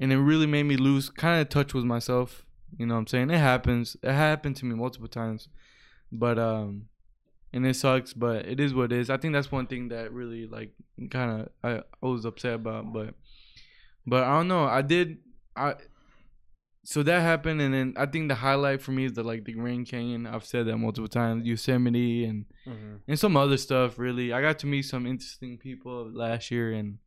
and 0.00 0.10
it 0.10 0.18
really 0.18 0.46
made 0.46 0.62
me 0.62 0.78
lose 0.78 1.10
kind 1.10 1.42
of 1.42 1.50
touch 1.50 1.74
with 1.74 1.84
myself. 1.84 2.46
You 2.78 2.86
know 2.86 2.94
what 2.94 3.00
I'm 3.00 3.06
saying? 3.08 3.30
It 3.30 3.38
happens. 3.38 3.98
It 4.02 4.12
happened 4.12 4.56
to 4.56 4.64
me 4.64 4.74
multiple 4.74 5.06
times, 5.06 5.48
but 6.10 6.38
um, 6.38 6.86
and 7.52 7.66
it 7.66 7.76
sucks, 7.76 8.14
but 8.14 8.46
it 8.46 8.58
is 8.58 8.72
what 8.72 8.90
it 8.90 8.98
is. 8.98 9.10
I 9.10 9.18
think 9.18 9.34
that's 9.34 9.52
one 9.52 9.66
thing 9.66 9.88
that 9.88 10.12
really 10.12 10.46
like 10.46 10.70
kind 11.10 11.42
of 11.42 11.48
I, 11.62 11.82
I 12.02 12.06
was 12.06 12.24
upset 12.24 12.54
about, 12.54 12.90
but 12.94 13.14
but 14.06 14.24
I 14.24 14.38
don't 14.38 14.48
know. 14.48 14.64
I 14.64 14.80
did 14.80 15.18
I 15.54 15.74
so 16.84 17.02
that 17.04 17.20
happened, 17.22 17.60
and 17.60 17.72
then 17.72 17.94
I 17.96 18.06
think 18.06 18.28
the 18.28 18.34
highlight 18.34 18.82
for 18.82 18.90
me 18.92 19.04
is 19.04 19.12
the 19.12 19.22
like 19.22 19.44
the 19.44 19.52
Grand 19.52 19.86
Canyon. 19.86 20.26
I've 20.26 20.44
said 20.44 20.66
that 20.66 20.76
multiple 20.78 21.08
times. 21.08 21.46
Yosemite 21.46 22.24
and 22.24 22.46
Mhm. 22.66 23.00
and 23.08 23.18
some 23.18 23.36
other 23.36 23.56
stuff. 23.56 23.98
Really, 23.98 24.32
I 24.32 24.40
got 24.40 24.58
to 24.60 24.66
meet 24.66 24.82
some 24.82 25.06
interesting 25.06 25.58
people 25.58 26.10
last 26.12 26.50
year, 26.50 26.72
and 26.72 26.98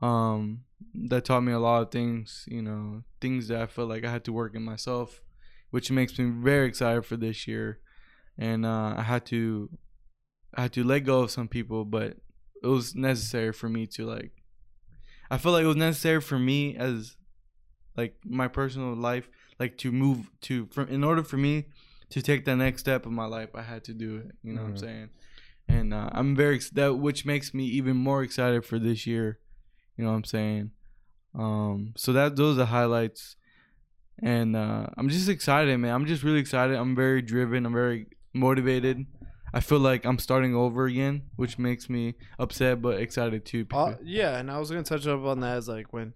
um, 0.00 0.64
that 0.94 1.24
taught 1.24 1.40
me 1.42 1.52
a 1.52 1.58
lot 1.58 1.82
of 1.82 1.90
things. 1.90 2.44
You 2.48 2.62
know, 2.62 3.02
things 3.20 3.48
that 3.48 3.60
I 3.60 3.66
felt 3.66 3.88
like 3.88 4.04
I 4.04 4.10
had 4.10 4.24
to 4.24 4.32
work 4.32 4.54
in 4.54 4.62
myself, 4.62 5.20
which 5.70 5.90
makes 5.90 6.18
me 6.18 6.30
very 6.30 6.68
excited 6.68 7.04
for 7.04 7.16
this 7.16 7.46
year. 7.46 7.80
And 8.38 8.64
uh, 8.64 8.94
I 8.96 9.02
had 9.02 9.26
to, 9.26 9.68
I 10.54 10.62
had 10.62 10.72
to 10.74 10.84
let 10.84 11.00
go 11.00 11.22
of 11.22 11.30
some 11.30 11.48
people, 11.48 11.84
but 11.84 12.18
it 12.62 12.66
was 12.66 12.94
necessary 12.94 13.52
for 13.52 13.68
me 13.68 13.86
to 13.88 14.06
like. 14.06 14.32
I 15.30 15.36
feel 15.38 15.52
like 15.52 15.64
it 15.64 15.66
was 15.68 15.76
necessary 15.76 16.20
for 16.22 16.38
me 16.38 16.74
as, 16.76 17.16
like 17.98 18.14
my 18.24 18.48
personal 18.48 18.94
life, 18.94 19.28
like 19.62 19.76
to 19.78 19.92
move 19.92 20.18
to 20.42 20.54
from 20.74 20.88
in 20.88 21.02
order 21.04 21.22
for 21.30 21.36
me 21.36 21.54
to 22.14 22.22
take 22.22 22.44
the 22.46 22.56
next 22.56 22.80
step 22.80 23.04
of 23.04 23.12
my 23.12 23.26
life, 23.26 23.50
I 23.54 23.62
had 23.72 23.82
to 23.84 23.92
do 24.04 24.10
it. 24.22 24.28
You 24.42 24.52
know 24.54 24.62
what 24.62 24.68
I'm 24.68 24.74
Mhm. 24.76 24.86
saying? 24.88 25.08
And 25.76 25.92
uh, 25.92 26.08
I'm 26.18 26.34
very 26.34 26.58
that 26.72 26.94
which 27.06 27.26
makes 27.26 27.52
me 27.52 27.64
even 27.78 27.96
more 28.08 28.22
excited 28.22 28.64
for 28.64 28.78
this 28.78 29.06
year. 29.06 29.38
You 29.96 30.04
know 30.04 30.10
what 30.12 30.16
I'm 30.16 30.24
saying? 30.38 30.70
Um, 31.34 31.92
so 31.96 32.12
that 32.14 32.36
those 32.36 32.54
are 32.54 32.62
the 32.64 32.66
highlights, 32.78 33.36
and 34.22 34.56
uh, 34.56 34.86
I'm 34.96 35.08
just 35.08 35.28
excited, 35.28 35.76
man. 35.78 35.92
I'm 35.94 36.06
just 36.06 36.22
really 36.22 36.40
excited. 36.40 36.76
I'm 36.76 36.94
very 36.94 37.20
driven. 37.20 37.66
I'm 37.66 37.74
very 37.74 38.06
motivated. 38.32 39.06
I 39.52 39.60
feel 39.60 39.80
like 39.80 40.04
I'm 40.04 40.18
starting 40.18 40.54
over 40.54 40.86
again, 40.86 41.22
which 41.36 41.58
makes 41.58 41.88
me 41.88 42.14
upset 42.38 42.80
but 42.80 43.00
excited 43.00 43.44
too. 43.44 43.66
Uh, 43.70 43.94
yeah, 44.02 44.38
and 44.38 44.50
I 44.50 44.58
was 44.58 44.70
gonna 44.70 44.82
touch 44.82 45.06
up 45.06 45.24
on 45.24 45.40
that 45.40 45.56
as 45.58 45.68
like 45.68 45.92
when, 45.92 46.14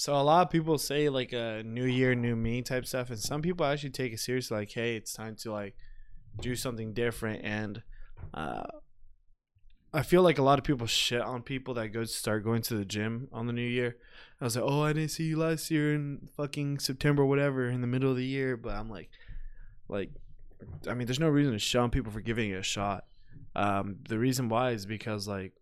so 0.00 0.14
a 0.14 0.22
lot 0.22 0.40
of 0.40 0.50
people 0.50 0.78
say 0.78 1.10
like 1.10 1.34
a 1.34 1.62
new 1.62 1.84
year, 1.84 2.14
new 2.14 2.34
me 2.34 2.62
type 2.62 2.86
stuff, 2.86 3.10
and 3.10 3.18
some 3.18 3.42
people 3.42 3.66
actually 3.66 3.90
take 3.90 4.14
it 4.14 4.20
seriously. 4.20 4.56
Like, 4.56 4.72
hey, 4.72 4.96
it's 4.96 5.12
time 5.12 5.36
to 5.40 5.52
like 5.52 5.76
do 6.40 6.56
something 6.56 6.94
different, 6.94 7.44
and 7.44 7.82
uh, 8.32 8.62
I 9.92 10.00
feel 10.02 10.22
like 10.22 10.38
a 10.38 10.42
lot 10.42 10.58
of 10.58 10.64
people 10.64 10.86
shit 10.86 11.20
on 11.20 11.42
people 11.42 11.74
that 11.74 11.88
go 11.88 12.04
start 12.04 12.44
going 12.44 12.62
to 12.62 12.76
the 12.76 12.86
gym 12.86 13.28
on 13.30 13.46
the 13.46 13.52
new 13.52 13.60
year. 13.60 13.98
I 14.40 14.44
was 14.44 14.56
like, 14.56 14.64
oh, 14.66 14.80
I 14.80 14.94
didn't 14.94 15.10
see 15.10 15.24
you 15.24 15.36
last 15.36 15.70
year 15.70 15.94
in 15.94 16.30
fucking 16.34 16.78
September, 16.78 17.22
whatever, 17.26 17.68
in 17.68 17.82
the 17.82 17.86
middle 17.86 18.10
of 18.10 18.16
the 18.16 18.24
year, 18.24 18.56
but 18.56 18.76
I'm 18.76 18.88
like, 18.88 19.10
like, 19.86 20.12
I 20.88 20.94
mean, 20.94 21.08
there's 21.08 21.20
no 21.20 21.28
reason 21.28 21.52
to 21.52 21.58
shun 21.58 21.90
people 21.90 22.10
for 22.10 22.22
giving 22.22 22.48
it 22.48 22.54
a 22.54 22.62
shot. 22.62 23.04
Um, 23.54 23.96
the 24.08 24.18
reason 24.18 24.48
why 24.48 24.70
is 24.70 24.86
because 24.86 25.28
like 25.28 25.52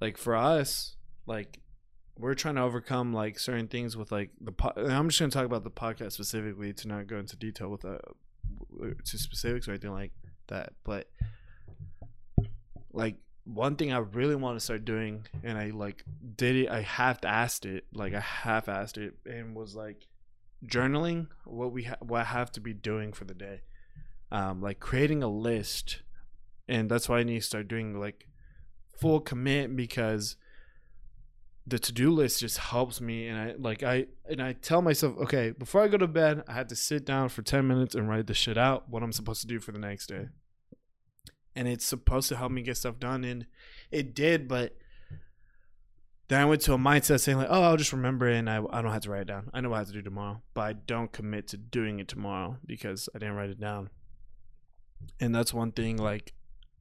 like 0.00 0.18
for 0.18 0.36
us 0.36 0.94
like 1.26 1.58
we're 2.20 2.34
trying 2.34 2.56
to 2.56 2.62
overcome 2.62 3.12
like 3.12 3.38
certain 3.38 3.68
things 3.68 3.96
with 3.96 4.12
like 4.12 4.30
the 4.40 4.52
po- 4.52 4.72
I'm 4.76 5.08
just 5.08 5.18
going 5.18 5.30
to 5.30 5.36
talk 5.36 5.46
about 5.46 5.64
the 5.64 5.70
podcast 5.70 6.12
specifically 6.12 6.72
to 6.74 6.88
not 6.88 7.06
go 7.06 7.18
into 7.18 7.36
detail 7.36 7.68
with 7.68 7.82
the 7.82 8.00
to 9.04 9.18
specifics 9.18 9.68
or 9.68 9.72
anything 9.72 9.92
like 9.92 10.12
that 10.48 10.72
but 10.84 11.08
like 12.92 13.16
one 13.44 13.76
thing 13.76 13.92
I 13.92 13.98
really 13.98 14.36
want 14.36 14.58
to 14.58 14.64
start 14.64 14.84
doing 14.84 15.26
and 15.42 15.58
I 15.58 15.70
like 15.70 16.04
did 16.36 16.56
it 16.56 16.68
I 16.68 16.82
half 16.82 17.24
asked 17.24 17.66
it 17.66 17.84
like 17.92 18.14
I 18.14 18.20
half 18.20 18.68
asked 18.68 18.98
it 18.98 19.14
and 19.26 19.54
was 19.54 19.74
like 19.74 20.06
journaling 20.64 21.28
what 21.44 21.72
we 21.72 21.84
ha- 21.84 21.96
what 22.00 22.20
I 22.20 22.24
have 22.24 22.52
to 22.52 22.60
be 22.60 22.74
doing 22.74 23.12
for 23.12 23.24
the 23.24 23.34
day. 23.34 23.62
Um 24.30 24.60
like 24.60 24.78
creating 24.78 25.22
a 25.22 25.28
list 25.28 26.02
and 26.68 26.90
that's 26.90 27.08
why 27.08 27.18
I 27.18 27.22
need 27.24 27.40
to 27.40 27.46
start 27.46 27.68
doing 27.68 27.98
like 27.98 28.28
full 29.00 29.20
commit 29.20 29.74
because 29.74 30.36
the 31.70 31.78
to-do 31.78 32.10
list 32.10 32.40
just 32.40 32.58
helps 32.58 33.00
me 33.00 33.28
and 33.28 33.38
I 33.38 33.54
like 33.56 33.82
I 33.82 34.06
and 34.28 34.42
I 34.42 34.52
tell 34.54 34.82
myself, 34.82 35.16
okay, 35.18 35.52
before 35.52 35.82
I 35.82 35.88
go 35.88 35.98
to 35.98 36.08
bed, 36.08 36.42
I 36.48 36.52
had 36.52 36.68
to 36.70 36.76
sit 36.76 37.06
down 37.06 37.28
for 37.28 37.42
10 37.42 37.66
minutes 37.66 37.94
and 37.94 38.08
write 38.08 38.26
the 38.26 38.34
shit 38.34 38.58
out 38.58 38.88
what 38.88 39.02
I'm 39.02 39.12
supposed 39.12 39.40
to 39.42 39.46
do 39.46 39.60
for 39.60 39.70
the 39.70 39.78
next 39.78 40.08
day. 40.08 40.28
And 41.54 41.68
it's 41.68 41.84
supposed 41.84 42.28
to 42.28 42.36
help 42.36 42.50
me 42.50 42.62
get 42.62 42.76
stuff 42.76 42.98
done 42.98 43.24
and 43.24 43.46
it 43.90 44.14
did, 44.14 44.48
but 44.48 44.76
then 46.28 46.40
I 46.40 46.44
went 46.44 46.60
to 46.62 46.74
a 46.74 46.78
mindset 46.78 47.20
saying 47.20 47.38
like, 47.38 47.48
oh, 47.50 47.62
I'll 47.62 47.76
just 47.76 47.92
remember 47.92 48.28
it 48.28 48.36
and 48.36 48.50
I, 48.50 48.62
I 48.70 48.82
don't 48.82 48.92
have 48.92 49.02
to 49.02 49.10
write 49.10 49.22
it 49.22 49.28
down. 49.28 49.50
I 49.54 49.60
know 49.60 49.70
what 49.70 49.76
I 49.76 49.80
have 49.80 49.88
to 49.88 49.92
do 49.92 50.02
tomorrow, 50.02 50.42
but 50.54 50.62
I 50.62 50.72
don't 50.72 51.12
commit 51.12 51.48
to 51.48 51.56
doing 51.56 52.00
it 52.00 52.08
tomorrow 52.08 52.58
because 52.66 53.08
I 53.14 53.18
didn't 53.18 53.34
write 53.34 53.50
it 53.50 53.60
down. 53.60 53.90
And 55.20 55.34
that's 55.34 55.54
one 55.54 55.72
thing 55.72 55.96
like 55.96 56.32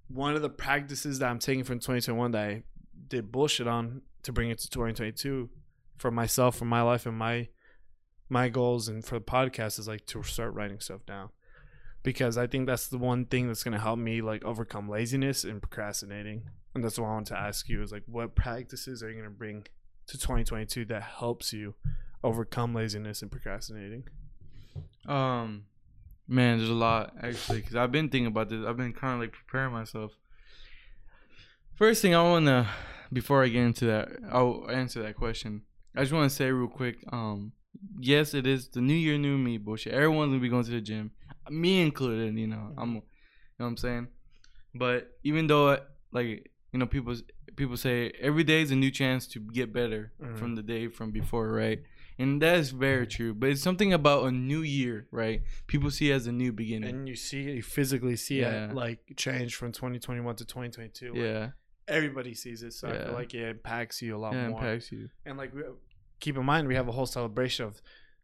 one 0.07 0.35
of 0.35 0.41
the 0.41 0.49
practices 0.49 1.19
that 1.19 1.29
I'm 1.29 1.39
taking 1.39 1.63
from 1.63 1.77
2021 1.77 2.31
that 2.31 2.43
I 2.43 2.63
did 3.07 3.31
bullshit 3.31 3.67
on 3.67 4.01
to 4.23 4.31
bring 4.31 4.49
it 4.49 4.59
to 4.59 4.69
2022 4.69 5.49
for 5.97 6.11
myself, 6.11 6.57
for 6.57 6.65
my 6.65 6.81
life, 6.81 7.05
and 7.05 7.17
my 7.17 7.49
my 8.29 8.47
goals, 8.47 8.87
and 8.87 9.03
for 9.03 9.15
the 9.15 9.25
podcast 9.25 9.79
is 9.79 9.87
like 9.87 10.05
to 10.05 10.21
start 10.23 10.53
writing 10.53 10.79
stuff 10.79 11.05
down 11.05 11.29
because 12.03 12.37
I 12.37 12.47
think 12.47 12.67
that's 12.67 12.87
the 12.87 12.97
one 12.97 13.25
thing 13.25 13.47
that's 13.47 13.63
gonna 13.63 13.79
help 13.79 13.99
me 13.99 14.21
like 14.21 14.43
overcome 14.45 14.89
laziness 14.89 15.43
and 15.43 15.61
procrastinating. 15.61 16.43
And 16.73 16.83
that's 16.83 16.99
what 16.99 17.07
I 17.07 17.13
want 17.13 17.27
to 17.27 17.37
ask 17.37 17.67
you 17.67 17.81
is 17.81 17.91
like, 17.91 18.03
what 18.05 18.35
practices 18.35 19.03
are 19.03 19.09
you 19.09 19.17
gonna 19.17 19.29
bring 19.29 19.65
to 20.07 20.17
2022 20.17 20.85
that 20.85 21.03
helps 21.03 21.51
you 21.51 21.75
overcome 22.23 22.73
laziness 22.73 23.21
and 23.21 23.31
procrastinating? 23.31 24.03
Um, 25.07 25.65
man, 26.27 26.57
there's 26.57 26.69
a 26.69 26.73
lot 26.73 27.15
actually 27.21 27.59
because 27.59 27.75
I've 27.75 27.91
been 27.91 28.09
thinking 28.09 28.27
about 28.27 28.49
this. 28.49 28.65
I've 28.65 28.77
been 28.77 28.93
kind 28.93 29.15
of 29.15 29.19
like 29.19 29.33
preparing 29.33 29.73
myself. 29.73 30.13
First 31.75 32.01
thing 32.01 32.13
I 32.13 32.23
wanna, 32.23 32.69
before 33.11 33.43
I 33.43 33.47
get 33.47 33.63
into 33.63 33.85
that, 33.85 34.09
I'll 34.31 34.65
answer 34.69 35.01
that 35.03 35.15
question. 35.15 35.63
I 35.95 36.01
just 36.01 36.13
want 36.13 36.29
to 36.29 36.35
say 36.35 36.51
real 36.51 36.67
quick. 36.67 36.97
Um, 37.11 37.53
yes, 37.99 38.33
it 38.33 38.45
is 38.47 38.69
the 38.69 38.81
new 38.81 38.93
year, 38.93 39.17
new 39.17 39.37
me 39.37 39.57
bullshit. 39.57 39.93
Everyone's 39.93 40.29
gonna 40.29 40.39
be 40.41 40.49
going 40.49 40.63
to 40.65 40.71
the 40.71 40.81
gym, 40.81 41.11
me 41.49 41.81
included. 41.81 42.37
You 42.37 42.47
know, 42.47 42.73
I'm, 42.77 42.89
you 42.89 42.95
know 42.95 43.01
what 43.57 43.65
I'm 43.67 43.77
saying. 43.77 44.07
But 44.75 45.11
even 45.23 45.47
though, 45.47 45.79
like, 46.11 46.51
you 46.71 46.79
know, 46.79 46.85
people 46.85 47.15
people 47.55 47.75
say 47.75 48.11
every 48.21 48.43
day 48.43 48.61
is 48.61 48.71
a 48.71 48.75
new 48.75 48.91
chance 48.91 49.27
to 49.27 49.39
get 49.39 49.73
better 49.73 50.13
Mhm. 50.21 50.37
from 50.37 50.55
the 50.55 50.61
day 50.63 50.87
from 50.87 51.11
before, 51.11 51.51
right? 51.51 51.79
And 52.17 52.41
that 52.41 52.57
is 52.59 52.71
very 52.71 53.07
true. 53.07 53.33
But 53.33 53.49
it's 53.49 53.61
something 53.61 53.91
about 53.93 54.25
a 54.25 54.31
new 54.31 54.61
year, 54.61 55.07
right? 55.11 55.41
People 55.67 55.89
see 55.89 56.11
it 56.11 56.13
as 56.13 56.27
a 56.27 56.31
new 56.31 56.51
beginning. 56.53 56.89
And 56.95 57.07
you 57.09 57.15
see, 57.15 57.41
you 57.51 57.63
physically 57.63 58.15
see 58.15 58.41
Yeah. 58.41 58.69
it 58.69 58.75
like 58.75 58.99
change 59.17 59.55
from 59.55 59.71
2021 59.71 60.35
to 60.37 60.45
2022. 60.45 61.09
Like, 61.13 61.17
yeah, 61.21 61.49
everybody 61.89 62.33
sees 62.33 62.63
it, 62.63 62.73
so 62.73 62.87
I 62.87 62.93
Yeah. 62.93 63.03
feel 63.05 63.13
like 63.13 63.33
it 63.33 63.47
impacts 63.49 64.01
you 64.01 64.15
a 64.15 64.19
lot 64.19 64.33
yeah, 64.33 64.47
more. 64.49 64.59
impacts 64.59 64.91
you. 64.91 65.09
And 65.25 65.37
like, 65.37 65.53
we, 65.53 65.63
keep 66.19 66.37
in 66.37 66.45
mind, 66.45 66.67
we 66.67 66.75
have 66.75 66.87
a 66.87 66.91
whole 66.91 67.05
celebration 67.05 67.65
of 67.65 67.81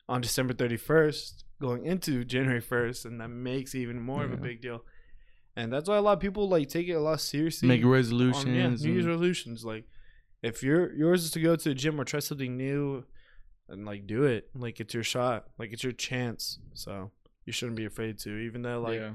on 0.08 0.22
December 0.22 0.54
31st 0.54 1.44
going 1.60 1.86
into 1.86 2.24
January 2.26 2.62
1st, 2.62 3.06
and 3.06 3.20
that 3.22 3.30
makes 3.30 3.74
even 3.76 4.00
more 4.02 4.24
of 4.24 4.32
a 4.32 4.36
Yeah. 4.36 4.42
big 4.42 4.62
deal. 4.62 4.86
And 5.56 5.72
that's 5.72 5.88
why 5.90 5.98
a 5.98 6.02
lot 6.02 6.14
of 6.14 6.20
people 6.20 6.48
like 6.50 6.68
take 6.70 6.88
it 6.88 6.94
a 6.94 7.00
lot 7.00 7.20
seriously. 7.22 7.68
Make 7.68 7.84
on, 7.84 7.90
resolutions. 7.90 8.46
yeah, 8.46 8.52
New 8.88 8.94
Year's 8.94 9.06
and- 9.06 9.14
resolutions. 9.14 9.64
Like, 9.66 9.86
if 10.44 10.62
your 10.62 10.94
yours 10.94 11.24
is 11.24 11.32
to 11.32 11.42
go 11.42 11.56
to 11.56 11.70
the 11.70 11.76
gym 11.76 12.00
or 12.00 12.04
try 12.04 12.20
something 12.20 12.56
new, 12.58 13.06
and 13.68 13.84
like 13.86 14.06
do 14.06 14.24
it. 14.26 14.50
Like 14.54 14.80
it's 14.80 14.94
your 14.94 15.02
shot. 15.04 15.46
Like 15.58 15.74
it's 15.74 15.84
your 15.84 15.92
chance. 15.94 16.60
So 16.74 17.12
you 17.46 17.54
shouldn't 17.54 17.78
be 17.78 17.86
afraid 17.86 18.20
to. 18.20 18.38
Even 18.38 18.62
though 18.62 18.80
like 18.82 19.00
yeah. 19.00 19.14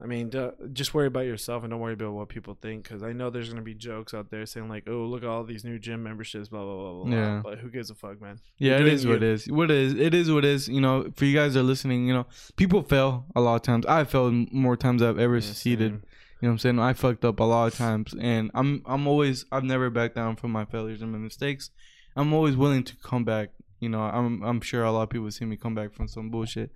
I 0.00 0.06
mean, 0.06 0.30
just 0.72 0.94
worry 0.94 1.08
about 1.08 1.26
yourself 1.26 1.64
and 1.64 1.70
don't 1.72 1.80
worry 1.80 1.94
about 1.94 2.12
what 2.12 2.28
people 2.28 2.56
think. 2.60 2.84
Because 2.84 3.02
I 3.02 3.12
know 3.12 3.30
there's 3.30 3.48
gonna 3.48 3.62
be 3.62 3.74
jokes 3.74 4.14
out 4.14 4.30
there 4.30 4.46
saying 4.46 4.68
like, 4.68 4.84
"Oh, 4.88 5.04
look 5.06 5.22
at 5.22 5.28
all 5.28 5.42
these 5.44 5.64
new 5.64 5.78
gym 5.78 6.02
memberships," 6.04 6.48
blah 6.48 6.62
blah 6.64 6.76
blah 6.92 7.04
blah. 7.04 7.12
Yeah. 7.14 7.40
But 7.42 7.58
who 7.58 7.68
gives 7.68 7.90
a 7.90 7.94
fuck, 7.94 8.20
man? 8.20 8.38
Yeah, 8.58 8.78
it 8.78 8.86
is 8.86 9.06
what 9.06 9.16
it 9.16 9.22
you. 9.22 9.28
is. 9.32 9.50
What 9.50 9.70
it 9.70 9.76
is, 9.76 9.94
it 9.94 10.14
is 10.14 10.30
what 10.30 10.44
it 10.44 10.50
is. 10.50 10.68
You 10.68 10.80
know, 10.80 11.10
for 11.16 11.24
you 11.24 11.34
guys 11.34 11.54
that 11.54 11.60
are 11.60 11.64
listening, 11.64 12.06
you 12.06 12.14
know, 12.14 12.26
people 12.56 12.82
fail 12.82 13.26
a 13.34 13.40
lot 13.40 13.56
of 13.56 13.62
times. 13.62 13.86
I 13.86 14.04
failed 14.04 14.52
more 14.52 14.76
times 14.76 15.00
than 15.00 15.10
I've 15.10 15.18
ever 15.18 15.34
Yeah, 15.36 15.40
succeeded. 15.40 15.90
same. 15.92 16.02
You 16.40 16.46
know 16.46 16.50
what 16.50 16.52
I'm 16.52 16.58
saying? 16.58 16.78
I 16.78 16.92
fucked 16.92 17.24
up 17.24 17.40
a 17.40 17.44
lot 17.44 17.72
of 17.72 17.74
times, 17.76 18.14
and 18.20 18.52
I'm 18.54 18.82
I'm 18.86 19.08
always 19.08 19.44
I've 19.50 19.64
never 19.64 19.90
backed 19.90 20.14
down 20.14 20.36
from 20.36 20.52
my 20.52 20.64
failures 20.64 21.02
and 21.02 21.10
my 21.10 21.18
mistakes. 21.18 21.70
I'm 22.14 22.32
always 22.32 22.56
willing 22.56 22.84
to 22.84 22.96
come 23.02 23.24
back. 23.24 23.50
You 23.80 23.88
know, 23.88 24.00
I'm 24.02 24.42
I'm 24.42 24.60
sure 24.60 24.82
a 24.84 24.90
lot 24.92 25.02
of 25.02 25.10
people 25.10 25.30
see 25.30 25.44
me 25.44 25.56
come 25.56 25.74
back 25.74 25.92
from 25.92 26.08
some 26.08 26.30
bullshit, 26.30 26.72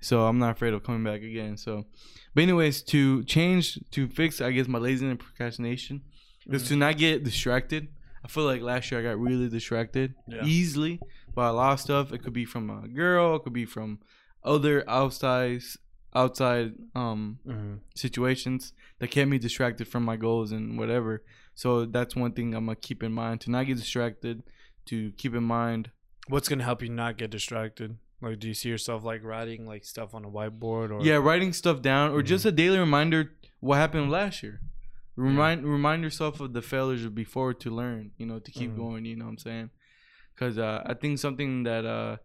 so 0.00 0.24
I'm 0.26 0.38
not 0.38 0.52
afraid 0.52 0.72
of 0.74 0.82
coming 0.82 1.04
back 1.04 1.22
again. 1.22 1.56
So, 1.56 1.84
but 2.34 2.42
anyways, 2.42 2.82
to 2.84 3.24
change 3.24 3.78
to 3.92 4.08
fix, 4.08 4.40
I 4.40 4.52
guess 4.52 4.66
my 4.68 4.78
laziness 4.78 5.10
and 5.10 5.20
procrastination 5.20 6.02
is 6.46 6.62
Mhm. 6.62 6.68
to 6.68 6.76
not 6.76 6.96
get 6.98 7.24
distracted. 7.24 7.88
I 8.24 8.28
feel 8.28 8.44
like 8.44 8.62
last 8.62 8.90
year 8.90 9.00
I 9.00 9.02
got 9.02 9.20
really 9.20 9.48
distracted 9.48 10.14
Yeah. 10.26 10.44
easily 10.44 10.98
by 11.34 11.48
a 11.48 11.52
lot 11.52 11.74
of 11.74 11.80
stuff. 11.80 12.12
It 12.12 12.22
could 12.22 12.32
be 12.32 12.44
from 12.44 12.70
a 12.70 12.88
girl, 12.88 13.36
it 13.36 13.42
could 13.44 13.52
be 13.52 13.66
from 13.66 13.98
other 14.42 14.88
outside 14.88 15.62
outside 16.14 16.72
um 16.94 17.38
Mhm. 17.46 17.80
situations 17.94 18.72
that 18.98 19.08
kept 19.10 19.28
me 19.28 19.38
distracted 19.38 19.86
from 19.86 20.02
my 20.04 20.16
goals 20.16 20.50
and 20.52 20.78
whatever. 20.78 21.22
So 21.54 21.84
that's 21.84 22.16
one 22.16 22.32
thing 22.32 22.54
I'm 22.54 22.64
gonna 22.66 22.76
keep 22.76 23.02
in 23.02 23.12
mind 23.12 23.42
to 23.42 23.50
not 23.50 23.66
get 23.66 23.76
distracted. 23.76 24.42
To 24.86 25.10
keep 25.18 25.34
in 25.34 25.42
mind, 25.42 25.90
What's 26.28 26.48
gonna 26.48 26.64
help 26.64 26.82
you 26.82 26.88
not 26.88 27.18
get 27.18 27.30
distracted? 27.30 27.98
Like, 28.20 28.38
do 28.40 28.48
you 28.48 28.54
see 28.54 28.68
yourself 28.68 29.04
like 29.04 29.22
writing 29.22 29.66
like 29.66 29.84
stuff 29.84 30.14
on 30.14 30.24
a 30.24 30.28
whiteboard 30.30 30.90
or? 30.90 31.04
yeah, 31.04 31.16
writing 31.16 31.52
stuff 31.52 31.82
down 31.82 32.10
or 32.12 32.22
Mhm. 32.22 32.26
just 32.26 32.44
a 32.44 32.52
daily 32.52 32.78
reminder 32.78 33.32
what 33.60 33.76
happened 33.76 34.10
last 34.10 34.42
year. 34.42 34.60
Remind 35.14 35.64
remind 35.64 36.02
yourself 36.02 36.40
of 36.40 36.52
the 36.52 36.62
failures 36.62 37.04
of 37.04 37.14
before 37.14 37.54
to 37.54 37.70
learn. 37.70 38.10
You 38.18 38.26
know, 38.26 38.38
to 38.38 38.50
keep 38.50 38.70
Mhm. 38.72 38.76
going. 38.76 39.04
You 39.04 39.16
know 39.16 39.24
what 39.26 39.32
I'm 39.32 39.38
saying? 39.38 39.70
Because 40.34 40.58
uh, 40.58 40.82
I 40.84 40.94
think 40.94 41.18
something 41.18 41.62
that 41.62 41.84
uh 41.86 42.16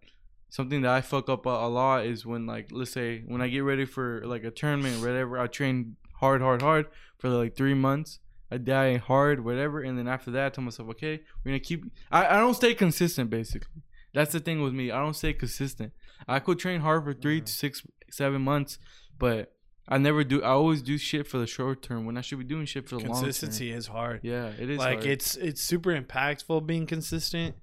something 0.50 0.82
that 0.82 0.92
I 0.92 1.00
fuck 1.02 1.30
up 1.30 1.46
a, 1.46 1.50
a 1.50 1.70
lot 1.70 2.06
is 2.06 2.26
when 2.26 2.46
like 2.46 2.68
let's 2.72 2.92
say 2.92 3.22
when 3.28 3.42
I 3.42 3.48
get 3.48 3.60
ready 3.64 3.86
for 3.86 4.22
like 4.26 4.44
a 4.44 4.52
tournament 4.52 4.98
or 5.02 5.08
whatever, 5.08 5.40
I 5.40 5.48
train 5.48 5.96
hard, 6.16 6.42
hard, 6.42 6.62
hard 6.62 6.88
for 7.18 7.30
like 7.30 7.56
three 7.56 7.74
months. 7.74 8.20
I 8.54 8.58
die 8.58 8.98
hard, 8.98 9.46
whatever, 9.46 9.80
and 9.82 9.98
then 9.98 10.10
after 10.10 10.30
that, 10.32 10.46
I 10.48 10.50
tell 10.50 10.64
myself, 10.66 10.90
okay, 10.90 11.22
we're 11.46 11.52
gonna 11.52 11.60
keep. 11.62 11.86
I, 12.12 12.36
I 12.36 12.38
don't 12.40 12.54
stay 12.54 12.74
consistent, 12.74 13.30
basically. 13.30 13.82
That's 14.13 14.32
the 14.34 14.39
thing 14.39 14.62
with 14.62 14.74
me. 14.74 14.91
I 14.91 15.00
don't 15.00 15.13
stay 15.15 15.34
consistent. 15.34 15.93
I 16.28 16.39
could 16.39 16.60
train 16.60 16.82
hard 16.82 17.04
for 17.06 17.13
3 17.13 17.41
Mhm. 17.41 17.45
to 17.45 17.52
six, 17.52 17.82
seven 18.10 18.41
months, 18.41 18.78
but 19.17 19.54
I 19.88 19.97
never 19.97 20.24
do. 20.24 20.41
I 20.43 20.50
always 20.50 20.82
do 20.82 20.97
shit 20.97 21.28
for 21.28 21.38
the 21.39 21.47
short 21.47 21.82
term 21.82 22.06
when 22.06 22.17
I 22.17 22.21
should 22.21 22.38
be 22.38 22.43
doing 22.45 22.65
shit 22.65 22.88
for 22.88 22.95
the 22.95 23.02
long 23.06 23.13
term. 23.15 23.24
consistency 23.24 23.71
is 23.71 23.88
hard. 23.88 24.19
Yeah, 24.24 24.47
it 24.60 24.69
is. 24.69 24.78
like 24.78 25.00
hard. 25.00 25.06
it's 25.10 25.36
it's 25.38 25.62
super 25.62 26.00
impactful 26.00 26.65
being 26.67 26.86
consistent, 26.86 27.56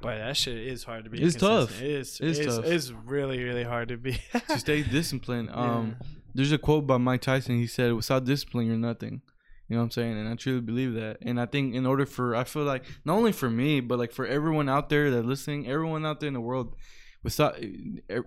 but 0.00 0.16
that 0.18 0.36
shit 0.36 0.56
is 0.56 0.84
hard 0.84 1.04
to 1.04 1.10
be. 1.10 1.20
It's 1.22 1.36
consistent. 1.36 1.68
tough. 1.70 1.82
It 1.82 1.90
is. 1.90 2.18
It's 2.20 2.38
It's, 2.38 2.56
tough. 2.56 2.64
it's 2.64 2.90
really 2.92 3.42
really 3.44 3.64
hard 3.64 3.88
to 3.88 3.96
be. 3.98 4.18
to 4.48 4.58
stay 4.58 4.82
disciplined. 4.98 5.50
Um, 5.52 5.96
Yeah. 6.00 6.06
there's 6.34 6.52
a 6.52 6.58
quote 6.58 6.86
by 6.86 6.96
Mike 6.96 7.20
Tyson. 7.22 7.56
He 7.58 7.66
said, 7.66 7.92
"Without 7.92 8.24
discipline, 8.24 8.66
you're 8.68 8.76
nothing." 8.78 9.20
You 9.68 9.74
know 9.76 9.80
what 9.82 9.86
I'm 9.86 9.90
saying? 9.90 10.16
And 10.16 10.28
I 10.28 10.34
truly 10.36 10.60
believe 10.60 10.94
that. 10.94 11.18
And 11.22 11.40
I 11.40 11.46
think 11.46 11.74
in 11.74 11.86
order 11.86 12.06
for, 12.06 12.36
I 12.36 12.44
feel 12.44 12.62
like 12.64 12.84
not 13.04 13.14
only 13.16 13.32
for 13.32 13.50
me, 13.50 13.80
but 13.80 13.98
like 13.98 14.12
for 14.12 14.24
everyone 14.26 14.68
out 14.68 14.88
there 14.90 15.10
that 15.10 15.24
listening, 15.26 15.66
everyone 15.68 16.06
out 16.06 16.20
there 16.20 16.28
in 16.28 16.34
the 16.34 16.40
world, 16.40 16.76
without 17.24 17.58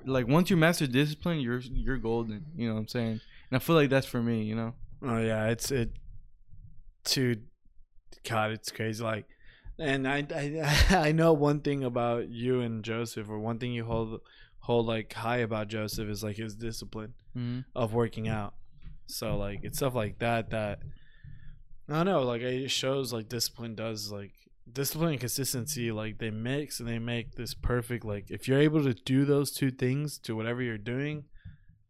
like 0.05 0.27
once 0.27 0.49
you 0.49 0.57
master 0.57 0.85
discipline, 0.85 1.39
you're 1.39 1.59
you're 1.59 1.97
golden. 1.97 2.45
You 2.55 2.67
know 2.67 2.73
what 2.73 2.81
I'm 2.81 2.87
saying? 2.89 3.21
And 3.51 3.53
I 3.55 3.59
feel 3.59 3.75
like 3.77 3.89
that's 3.89 4.05
for 4.07 4.21
me. 4.21 4.43
You 4.43 4.55
know? 4.55 4.73
Oh 5.01 5.17
yeah, 5.17 5.47
it's 5.47 5.71
it. 5.71 5.91
To 7.05 7.37
God, 8.27 8.51
it's 8.51 8.71
crazy. 8.71 9.03
Like, 9.03 9.25
and 9.79 10.07
I 10.07 10.25
I 10.35 10.85
I 11.07 11.11
know 11.13 11.33
one 11.33 11.61
thing 11.61 11.83
about 11.83 12.29
you 12.29 12.59
and 12.61 12.83
Joseph, 12.83 13.29
or 13.29 13.39
one 13.39 13.59
thing 13.59 13.71
you 13.71 13.85
hold 13.85 14.19
hold 14.59 14.85
like 14.85 15.13
high 15.13 15.37
about 15.37 15.69
Joseph 15.69 16.09
is 16.09 16.23
like 16.23 16.35
his 16.37 16.55
discipline 16.55 17.13
Mm-hmm. 17.37 17.59
of 17.75 17.93
working 17.93 18.27
out. 18.27 18.55
So 19.05 19.37
like 19.37 19.59
it's 19.63 19.77
stuff 19.77 19.95
like 19.95 20.19
that 20.19 20.49
that 20.49 20.79
I 21.89 22.03
don't 22.03 22.05
know. 22.05 22.21
Like 22.23 22.41
it 22.41 22.69
shows 22.69 23.11
like 23.11 23.29
discipline 23.29 23.75
does 23.75 24.11
like 24.11 24.31
discipline 24.71 25.11
and 25.11 25.19
consistency 25.19 25.91
like 25.91 26.19
they 26.19 26.29
mix 26.29 26.79
and 26.79 26.87
they 26.87 26.99
make 26.99 27.35
this 27.35 27.53
perfect. 27.53 28.05
Like 28.05 28.29
if 28.29 28.47
you're 28.47 28.59
able 28.59 28.83
to 28.83 28.93
do 28.93 29.25
those 29.25 29.51
two 29.51 29.71
things 29.71 30.17
to 30.19 30.35
whatever 30.35 30.61
you're 30.61 30.77
doing, 30.77 31.25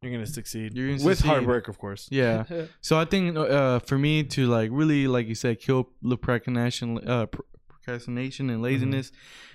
you're 0.01 0.11
gonna 0.11 0.25
succeed. 0.25 0.73
You're 0.73 0.95
gonna 0.95 1.03
with 1.03 1.19
hard 1.21 1.45
work, 1.45 1.67
of 1.67 1.77
course. 1.77 2.07
Yeah. 2.11 2.45
So 2.81 2.97
I 2.97 3.05
think 3.05 3.37
uh, 3.37 3.79
for 3.79 3.97
me 3.97 4.23
to 4.23 4.47
like 4.47 4.69
really, 4.71 5.07
like 5.07 5.27
you 5.27 5.35
said, 5.35 5.59
kill 5.59 5.89
the 6.01 6.17
procrastination, 6.17 6.99
uh, 7.07 7.25
procrastination 7.67 8.49
and 8.49 8.61
laziness 8.61 9.11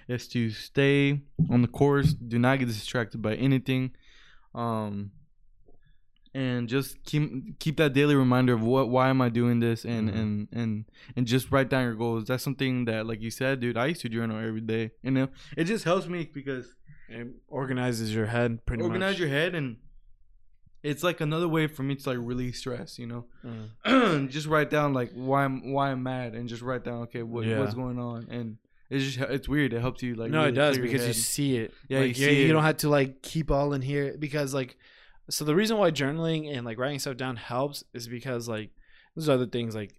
is 0.09 0.29
to 0.29 0.51
stay 0.51 1.21
on 1.51 1.63
the 1.63 1.69
course. 1.69 2.13
Do 2.13 2.39
not 2.39 2.59
get 2.59 2.69
distracted 2.69 3.23
by 3.23 3.35
anything. 3.37 3.93
Um, 4.55 5.13
and 6.35 6.69
just 6.69 7.03
keep 7.05 7.59
keep 7.61 7.77
that 7.77 7.93
daily 7.93 8.15
reminder 8.17 8.53
of 8.55 8.63
what 8.63 8.89
why 8.89 9.09
am 9.09 9.21
I 9.23 9.29
doing 9.29 9.61
this 9.61 9.85
and 9.85 10.11
Mhm. 10.11 10.19
and 10.21 10.49
and 10.53 10.85
and 11.17 11.27
just 11.27 11.51
write 11.53 11.69
down 11.71 11.85
your 11.85 11.95
goals. 11.95 12.25
That's 12.27 12.43
something 12.43 12.87
that 12.87 13.07
like 13.07 13.21
you 13.21 13.31
said, 13.31 13.61
dude, 13.61 13.77
I 13.77 13.87
used 13.87 14.01
to 14.03 14.09
journal 14.09 14.39
every 14.39 14.61
day. 14.61 14.91
You 15.03 15.13
know, 15.13 15.29
it 15.57 15.65
just 15.65 15.85
helps 15.85 16.07
me 16.09 16.29
because 16.33 16.75
It 17.09 17.29
organizes 17.49 18.15
your 18.15 18.27
head 18.27 18.65
pretty 18.67 18.83
organize 18.83 18.99
much. 19.01 19.21
Organize 19.21 19.21
your 19.21 19.29
head 19.29 19.55
and 19.55 19.77
it's 20.83 21.03
like 21.03 21.21
another 21.21 21.49
way 21.49 21.67
for 21.67 21.83
me 21.83 21.95
to 21.95 22.09
like 22.11 22.19
release 22.21 22.59
stress, 22.59 22.99
you 22.99 23.07
know. 23.07 23.27
Mm. 23.87 24.29
just 24.37 24.47
write 24.47 24.71
down 24.71 24.93
like 24.93 25.11
why 25.15 25.45
I'm 25.45 25.73
why 25.73 25.91
I'm 25.91 26.03
mad 26.03 26.35
and 26.35 26.49
just 26.49 26.63
write 26.63 26.85
down 26.85 27.03
okay 27.03 27.23
what 27.23 27.47
Yeah. 27.47 27.59
what's 27.61 27.75
going 27.75 27.99
on 27.99 28.27
and 28.31 28.57
it's 28.91 29.05
just 29.05 29.19
it's 29.31 29.49
weird. 29.49 29.73
It 29.73 29.81
helps 29.81 30.03
you 30.03 30.15
like 30.15 30.31
no, 30.31 30.39
really 30.41 30.51
it 30.51 30.55
does 30.55 30.79
because 30.79 31.07
you 31.07 31.13
see 31.15 31.57
it. 31.57 31.73
Yeah, 31.89 32.01
like, 32.01 32.19
you 32.19 32.25
you, 32.25 32.31
see 32.33 32.41
you 32.43 32.51
it. 32.51 32.53
don't 32.53 32.63
have 32.65 32.79
to 32.79 32.89
like 32.89 33.23
keep 33.23 33.51
all 33.51 33.73
in 33.73 33.83
here 33.83 34.17
because 34.19 34.53
like, 34.53 34.77
so 35.31 35.45
the 35.45 35.55
reason 35.55 35.79
why 35.79 35.91
journaling 35.91 36.55
and 36.55 36.67
like 36.67 36.79
writing 36.79 36.99
stuff 36.99 37.17
down 37.17 37.37
helps 37.37 37.85
is 37.93 38.09
because 38.09 38.49
like 38.49 38.71
there's 39.15 39.29
other 39.29 39.47
things 39.47 39.75
like, 39.75 39.95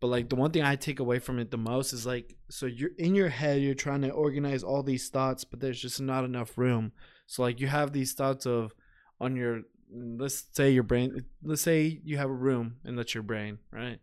but 0.00 0.08
like 0.08 0.28
the 0.28 0.36
one 0.36 0.50
thing 0.50 0.62
I 0.62 0.76
take 0.76 1.00
away 1.00 1.18
from 1.18 1.38
it 1.38 1.50
the 1.50 1.58
most 1.58 1.92
is 1.92 2.06
like, 2.06 2.36
so 2.48 2.66
you're 2.66 2.90
in 2.98 3.14
your 3.14 3.28
head, 3.28 3.60
you're 3.60 3.74
trying 3.74 4.02
to 4.02 4.10
organize 4.10 4.62
all 4.62 4.82
these 4.82 5.08
thoughts, 5.08 5.44
but 5.44 5.60
there's 5.60 5.80
just 5.80 6.00
not 6.00 6.24
enough 6.24 6.56
room. 6.56 6.92
So 7.26 7.42
like 7.42 7.60
you 7.60 7.66
have 7.66 7.92
these 7.92 8.12
thoughts 8.12 8.46
of 8.46 8.74
on 9.20 9.36
your 9.36 9.62
let's 9.92 10.44
say 10.52 10.70
your 10.70 10.82
brain 10.82 11.24
let's 11.42 11.62
say 11.62 12.00
you 12.04 12.16
have 12.16 12.30
a 12.30 12.32
room 12.32 12.76
and 12.84 12.96
that's 12.96 13.14
your 13.14 13.22
brain 13.22 13.58
right 13.72 13.98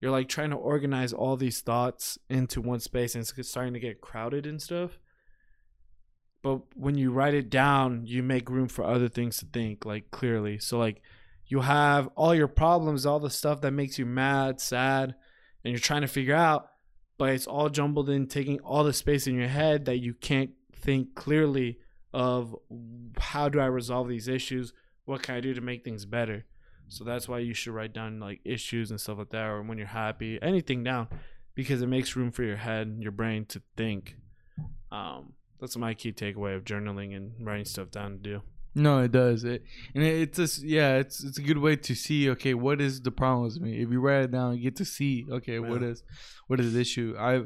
you're 0.00 0.10
like 0.10 0.28
trying 0.28 0.50
to 0.50 0.56
organize 0.56 1.12
all 1.12 1.36
these 1.36 1.60
thoughts 1.60 2.18
into 2.30 2.60
one 2.60 2.80
space 2.80 3.14
and 3.14 3.30
it's 3.36 3.48
starting 3.48 3.74
to 3.74 3.80
get 3.80 4.00
crowded 4.00 4.46
and 4.46 4.62
stuff 4.62 4.98
but 6.42 6.60
when 6.76 6.96
you 6.96 7.10
write 7.10 7.34
it 7.34 7.50
down 7.50 8.06
you 8.06 8.22
make 8.22 8.50
room 8.50 8.68
for 8.68 8.84
other 8.84 9.08
things 9.08 9.38
to 9.38 9.46
think 9.46 9.84
like 9.84 10.10
clearly. 10.10 10.58
So 10.58 10.78
like 10.78 11.02
you 11.46 11.60
have 11.60 12.08
all 12.16 12.34
your 12.34 12.48
problems 12.48 13.06
all 13.06 13.20
the 13.20 13.30
stuff 13.30 13.60
that 13.62 13.72
makes 13.72 13.98
you 13.98 14.06
mad 14.06 14.60
sad 14.60 15.14
and 15.64 15.72
you're 15.72 15.80
trying 15.80 16.02
to 16.02 16.08
figure 16.08 16.34
out 16.34 16.70
but 17.18 17.30
it's 17.30 17.46
all 17.46 17.68
jumbled 17.68 18.08
in 18.08 18.28
taking 18.28 18.60
all 18.60 18.84
the 18.84 18.92
space 18.92 19.26
in 19.26 19.34
your 19.34 19.48
head 19.48 19.86
that 19.86 19.98
you 19.98 20.14
can't 20.14 20.50
think 20.72 21.14
clearly 21.14 21.78
of 22.14 22.54
how 23.18 23.48
do 23.48 23.60
i 23.60 23.66
resolve 23.66 24.08
these 24.08 24.28
issues? 24.28 24.72
What 25.04 25.22
can 25.22 25.34
i 25.34 25.40
do 25.40 25.52
to 25.54 25.60
make 25.60 25.84
things 25.84 26.04
better? 26.04 26.44
So 26.88 27.04
that's 27.04 27.28
why 27.28 27.40
you 27.40 27.54
should 27.54 27.74
write 27.74 27.92
down 27.92 28.18
like 28.18 28.40
issues 28.44 28.90
and 28.90 29.00
stuff 29.00 29.18
like 29.18 29.30
that, 29.30 29.46
or 29.46 29.62
when 29.62 29.78
you're 29.78 29.86
happy, 29.86 30.38
anything 30.40 30.82
down, 30.82 31.08
because 31.54 31.82
it 31.82 31.86
makes 31.86 32.16
room 32.16 32.30
for 32.30 32.42
your 32.42 32.56
head, 32.56 32.96
your 33.00 33.12
brain 33.12 33.44
to 33.46 33.62
think. 33.76 34.16
Um, 34.90 35.34
that's 35.60 35.76
my 35.76 35.94
key 35.94 36.12
takeaway 36.12 36.56
of 36.56 36.64
journaling 36.64 37.16
and 37.16 37.32
writing 37.46 37.64
stuff 37.64 37.90
down 37.90 38.12
to 38.12 38.18
do. 38.18 38.42
No, 38.74 39.00
it 39.00 39.10
does. 39.12 39.44
It 39.44 39.62
and 39.94 40.04
it, 40.04 40.20
it's 40.22 40.36
just 40.36 40.62
yeah, 40.62 40.96
it's 40.96 41.24
it's 41.24 41.38
a 41.38 41.42
good 41.42 41.58
way 41.58 41.76
to 41.76 41.94
see 41.94 42.30
okay, 42.30 42.54
what 42.54 42.80
is 42.80 43.00
the 43.00 43.10
problem 43.10 43.44
with 43.44 43.60
me? 43.60 43.80
If 43.82 43.90
you 43.90 44.00
write 44.00 44.24
it 44.24 44.30
down, 44.30 44.56
you 44.56 44.62
get 44.62 44.76
to 44.76 44.84
see 44.84 45.26
okay, 45.30 45.58
what 45.58 45.80
Yeah. 45.82 45.88
is 45.88 46.02
what 46.46 46.60
is 46.60 46.74
the 46.74 46.80
issue? 46.80 47.14
I 47.18 47.44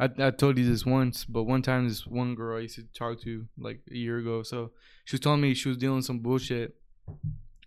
I 0.00 0.08
I 0.18 0.30
told 0.30 0.58
you 0.58 0.64
this 0.68 0.84
once, 0.84 1.24
but 1.24 1.44
one 1.44 1.62
time 1.62 1.86
this 1.88 2.06
one 2.06 2.34
girl 2.34 2.58
I 2.58 2.62
used 2.62 2.76
to 2.76 2.84
talk 2.94 3.20
to 3.22 3.46
like 3.58 3.80
a 3.90 3.94
year 3.96 4.18
ago, 4.18 4.42
so 4.42 4.72
she 5.04 5.14
was 5.14 5.20
telling 5.20 5.40
me 5.40 5.54
she 5.54 5.68
was 5.68 5.78
dealing 5.78 5.96
with 5.96 6.06
some 6.06 6.20
bullshit, 6.20 6.74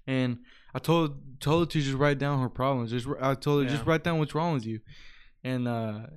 and 0.07 0.39
I 0.73 0.79
told 0.79 1.39
told 1.39 1.67
her 1.67 1.71
to 1.71 1.81
just 1.81 1.95
write 1.97 2.19
down 2.19 2.41
her 2.41 2.49
problems. 2.49 2.91
Just 2.91 3.07
I 3.21 3.35
told 3.35 3.63
her 3.63 3.69
just 3.69 3.85
write 3.85 4.03
down 4.03 4.19
what's 4.19 4.35
wrong 4.35 4.53
with 4.55 4.65
you, 4.65 4.79
and 5.43 5.67
uh, 5.67 6.07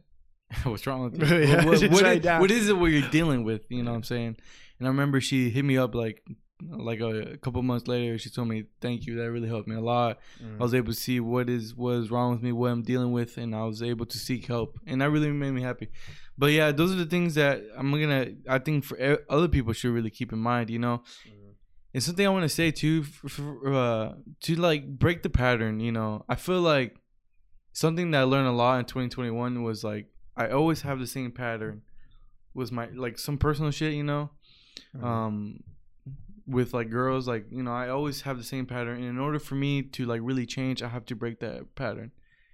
what's 0.65 0.87
wrong 0.87 1.03
with 1.11 1.21
you? 1.31 1.37
Yeah, 1.39 1.65
what, 1.65 1.81
what 1.91 2.03
write 2.03 2.25
is- 2.25 2.41
what 2.41 2.51
is 2.51 2.69
it 2.69 2.77
what 2.79 2.87
you're 2.91 3.09
dealing 3.11 3.45
with? 3.45 3.63
You 3.71 3.83
know 3.83 3.91
what 3.91 3.97
I'm 3.99 4.03
saying? 4.05 4.37
And 4.79 4.87
I 4.87 4.91
remember 4.91 5.21
she 5.21 5.51
hit 5.51 5.65
me 5.65 5.77
up 5.77 5.95
like 5.95 6.23
like 6.71 6.99
a, 7.01 7.35
a 7.35 7.37
couple 7.37 7.63
months 7.63 7.87
later. 7.87 8.19
She 8.19 8.31
told 8.31 8.49
me 8.49 8.65
thank 8.81 9.07
you. 9.07 9.17
That 9.17 9.31
really 9.31 9.49
helped 9.49 9.69
me 9.69 9.77
a 9.77 9.81
lot. 9.81 10.19
I 10.59 10.63
was 10.63 10.75
able 10.75 10.93
to 10.93 10.99
see 10.99 11.21
what 11.21 11.49
is 11.49 11.75
what 11.75 11.95
is 11.97 12.11
wrong 12.11 12.33
with 12.33 12.43
me, 12.43 12.53
what 12.53 12.71
I'm 12.71 12.83
dealing 12.83 13.13
with, 13.13 13.37
and 13.37 13.55
I 13.55 13.65
was 13.65 13.83
able 13.83 14.07
to 14.07 14.19
seek 14.19 14.47
help, 14.47 14.79
and 14.87 15.01
that 15.01 15.11
really 15.11 15.31
made 15.31 15.53
me 15.53 15.63
happy. 15.63 15.89
But 16.37 16.53
yeah, 16.53 16.71
those 16.73 16.93
are 16.93 16.97
the 16.97 17.07
things 17.07 17.35
that 17.35 17.63
I'm 17.77 17.91
gonna. 17.93 18.29
I 18.49 18.59
think 18.59 18.85
for 18.85 18.97
other 19.29 19.49
people 19.49 19.73
should 19.73 19.93
really 19.93 20.11
keep 20.11 20.33
in 20.33 20.39
mind. 20.39 20.71
You 20.71 20.79
know, 20.79 21.03
and 21.95 22.03
something 22.03 22.27
I 22.27 22.31
want 22.31 22.45
to 22.45 22.49
say 22.49 22.71
too, 22.71 23.03
for, 23.03 23.29
for, 23.29 23.75
uh, 23.75 24.13
to 24.43 24.55
like 24.57 24.87
break 24.99 25.23
the 25.23 25.31
pattern. 25.31 25.81
You 25.81 25.93
know, 25.93 26.25
I 26.29 26.37
feel 26.37 26.61
like 26.61 26.97
something 27.73 28.11
that 28.13 28.21
I 28.21 28.25
learned 28.25 28.49
a 28.49 28.53
lot 28.53 28.79
in 28.81 28.85
2021 28.85 29.63
was 29.63 29.83
like 29.85 30.07
I 30.39 30.49
always 30.51 30.83
have 30.83 30.99
the 30.99 31.07
same 31.07 31.31
pattern. 31.33 31.83
with 32.55 32.73
my 32.73 32.87
like 32.95 33.19
some 33.19 33.37
personal 33.39 33.71
shit, 33.71 33.93
you 33.93 34.05
know, 34.05 34.31
Mm-hmm. 34.97 35.05
um, 35.05 35.63
with 36.47 36.73
like 36.73 36.89
girls, 36.89 37.27
like 37.29 37.47
you 37.51 37.63
know, 37.63 37.73
I 37.73 37.89
always 37.89 38.23
have 38.23 38.39
the 38.39 38.45
same 38.45 38.65
pattern. 38.67 38.97
And 38.99 39.07
in 39.07 39.19
order 39.19 39.39
for 39.39 39.55
me 39.57 39.83
to 39.83 40.07
like 40.07 40.21
really 40.23 40.47
change, 40.47 40.83
I 40.83 40.89
have 40.89 41.05
to 41.07 41.17
break 41.17 41.41
that 41.41 41.75
pattern. 41.75 42.11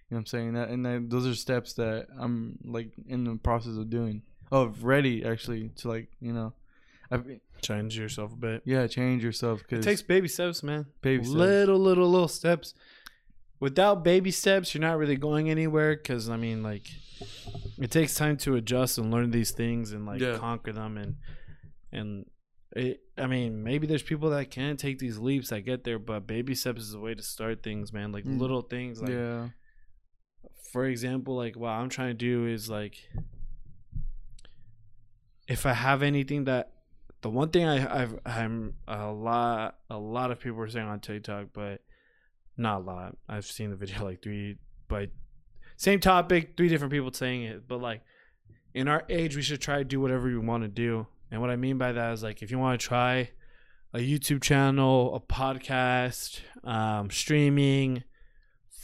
You 0.08 0.16
know 0.16 0.16
what 0.16 0.18
I'm 0.20 0.26
saying? 0.26 0.54
That 0.54 0.68
and 0.70 0.84
then 0.84 1.08
those 1.10 1.26
are 1.26 1.34
steps 1.34 1.74
that 1.74 2.06
I'm 2.18 2.58
like 2.64 2.90
in 3.06 3.24
the 3.24 3.36
process 3.36 3.76
of 3.76 3.90
doing. 3.90 4.22
Of 4.50 4.84
ready 4.84 5.24
actually 5.24 5.70
to 5.76 5.88
like 5.88 6.08
you 6.20 6.32
know, 6.32 6.52
I 7.10 7.20
change 7.62 7.96
yourself 7.98 8.32
a 8.32 8.36
bit. 8.36 8.62
yeah, 8.64 8.86
change 8.86 9.22
yourself 9.22 9.62
cause 9.68 9.78
It 9.80 9.82
takes 9.82 10.02
baby 10.02 10.28
steps, 10.28 10.62
man. 10.62 10.86
baby 11.02 11.24
steps. 11.24 11.34
little, 11.34 11.78
little, 11.78 12.10
little 12.10 12.28
steps. 12.28 12.74
Without 13.60 14.04
baby 14.04 14.30
steps, 14.30 14.74
you're 14.74 14.80
not 14.82 14.98
really 14.98 15.16
going 15.16 15.48
anywhere. 15.50 15.96
Because 15.96 16.28
I 16.28 16.36
mean, 16.36 16.62
like, 16.62 16.88
it 17.78 17.90
takes 17.90 18.14
time 18.14 18.36
to 18.38 18.56
adjust 18.56 18.98
and 18.98 19.10
learn 19.10 19.30
these 19.30 19.50
things 19.52 19.92
and 19.92 20.04
like 20.06 20.20
Yeah. 20.20 20.36
conquer 20.38 20.72
them. 20.72 20.96
And 20.96 21.16
and 21.92 22.26
it, 22.74 23.02
I 23.16 23.28
mean, 23.28 23.62
maybe 23.62 23.86
there's 23.86 24.02
people 24.02 24.30
that 24.30 24.50
can 24.50 24.76
take 24.76 24.98
these 24.98 25.18
leaps 25.18 25.50
that 25.50 25.60
get 25.60 25.84
there, 25.84 25.98
but 26.00 26.26
baby 26.26 26.54
steps 26.56 26.82
is 26.82 26.94
a 26.94 26.98
way 26.98 27.14
to 27.14 27.22
start 27.22 27.62
things, 27.62 27.92
man. 27.92 28.10
Like 28.10 28.24
Mm. 28.24 28.40
little 28.40 28.62
things, 28.62 29.00
like 29.00 29.12
yeah, 29.12 29.48
for 30.72 30.84
example, 30.86 31.36
like 31.36 31.54
what 31.56 31.70
I'm 31.70 31.88
trying 31.88 32.08
to 32.08 32.14
do 32.14 32.46
is 32.46 32.68
like 32.68 33.08
if 35.46 35.66
I 35.66 35.72
have 35.74 36.02
anything 36.02 36.44
that 36.44 36.72
the 37.20 37.30
one 37.30 37.50
thing 37.50 37.64
I 37.66 38.02
I've 38.02 38.18
I'm 38.26 38.74
a 38.88 39.10
lot 39.12 39.78
a 39.88 39.98
lot 39.98 40.30
of 40.30 40.40
people 40.40 40.60
are 40.60 40.68
saying 40.68 40.86
on 40.88 41.00
TikTok, 41.00 41.48
but 41.52 41.82
not 42.56 42.82
a 42.82 42.84
lot. 42.84 43.16
I've 43.28 43.46
seen 43.46 43.70
the 43.70 43.76
video 43.76 44.04
like 44.04 44.22
three 44.22 44.56
but 44.88 45.10
same 45.76 46.00
topic, 46.00 46.54
three 46.56 46.68
different 46.68 46.92
people 46.92 47.12
saying 47.12 47.42
it. 47.42 47.68
But 47.68 47.80
like 47.80 48.02
in 48.74 48.88
our 48.88 49.04
age 49.08 49.36
we 49.36 49.42
should 49.42 49.60
try 49.60 49.78
to 49.78 49.84
do 49.84 50.00
whatever 50.00 50.26
we 50.26 50.38
want 50.38 50.62
to 50.62 50.68
do. 50.68 51.06
And 51.30 51.40
what 51.40 51.50
I 51.50 51.56
mean 51.56 51.78
by 51.78 51.92
that 51.92 52.12
is 52.12 52.22
like 52.22 52.42
if 52.42 52.50
you 52.50 52.58
want 52.58 52.80
to 52.80 52.86
try 52.86 53.30
a 53.92 53.98
YouTube 53.98 54.42
channel, 54.42 55.14
a 55.14 55.20
podcast, 55.20 56.40
um, 56.64 57.10
streaming, 57.10 58.04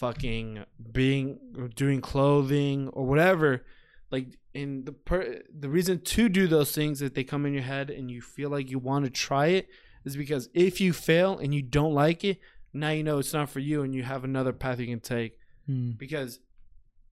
fucking 0.00 0.64
being 0.92 1.38
doing 1.76 2.00
clothing 2.00 2.88
or 2.88 3.04
whatever 3.04 3.62
like 4.11 4.38
in 4.54 4.85
the 4.87 4.92
per 4.92 5.42
the 5.54 5.68
reason 5.68 6.00
to 6.00 6.28
do 6.30 6.46
those 6.46 6.72
things 6.72 7.00
that 7.00 7.14
they 7.14 7.22
come 7.22 7.44
in 7.44 7.52
your 7.52 7.62
head 7.62 7.90
and 7.90 8.11
you 8.11 8.22
feel 8.22 8.48
like 8.48 8.70
you 8.70 8.78
want 8.78 9.04
to 9.04 9.11
try 9.11 9.48
it 9.48 9.68
is 10.06 10.16
because 10.16 10.48
if 10.54 10.80
you 10.80 10.94
fail 10.94 11.38
and 11.38 11.54
you 11.54 11.61
don't 11.61 11.92
like 11.92 12.24
it 12.24 12.38
now 12.72 12.90
you 12.90 13.02
know 13.02 13.18
it's 13.18 13.33
not 13.33 13.48
for 13.50 13.61
you 13.61 13.83
and 13.83 13.94
you 13.94 14.02
have 14.02 14.24
another 14.24 14.52
path 14.52 14.78
you 14.80 14.87
can 14.87 15.00
take 15.00 15.37
Hmm. 15.66 15.90
because 15.92 16.40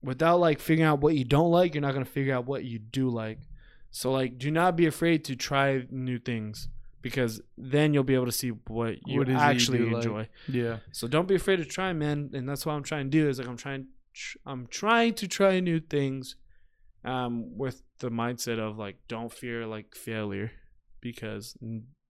without 0.01 0.39
like 0.39 0.59
figuring 0.59 0.87
out 0.89 1.01
what 1.01 1.13
you 1.15 1.23
don't 1.23 1.51
like 1.51 1.73
you're 1.73 1.81
not 1.81 1.93
going 1.93 2.05
to 2.05 2.11
figure 2.11 2.33
out 2.33 2.45
what 2.45 2.63
you 2.65 2.79
do 2.79 3.09
like 3.09 3.39
so 3.91 4.11
like 4.11 4.37
do 4.37 4.49
not 4.51 4.75
be 4.75 4.85
afraid 4.87 5.23
to 5.25 5.35
try 5.35 5.85
new 5.91 6.17
things 6.19 6.67
because 7.01 7.41
then 7.57 7.93
you'll 7.93 8.03
be 8.03 8.15
able 8.15 8.25
to 8.25 8.31
see 8.31 8.49
what 8.49 8.95
you 9.07 9.19
What 9.19 9.29
it 9.29 9.33
you 9.33 9.37
actually 9.37 9.79
like. 9.79 9.95
enjoy 10.03 10.27
yeah. 10.47 10.77
so 10.91 11.07
don't 11.07 11.27
be 11.27 11.35
afraid 11.35 11.57
to 11.57 11.65
try, 11.65 11.93
man. 11.93 12.29
And 12.33 12.47
that's 12.49 12.65
what 12.65 12.73
I'm 12.73 12.83
trying 12.83 13.05
to 13.05 13.09
do. 13.09 13.29
Is 13.29 13.39
like 13.39 13.47
I'm 13.47 13.55
trying, 13.55 13.87
tr- 14.13 14.37
I'm 14.45 14.67
trying 14.67 15.13
to 15.13 15.27
try 15.29 15.61
new 15.61 15.79
things, 15.79 16.35
um, 17.05 17.57
with 17.57 17.81
the 17.99 18.09
mindset 18.11 18.59
of 18.59 18.77
like 18.77 18.97
don't 19.07 19.31
fear 19.31 19.65
like 19.65 19.95
failure, 19.95 20.51
because 20.99 21.55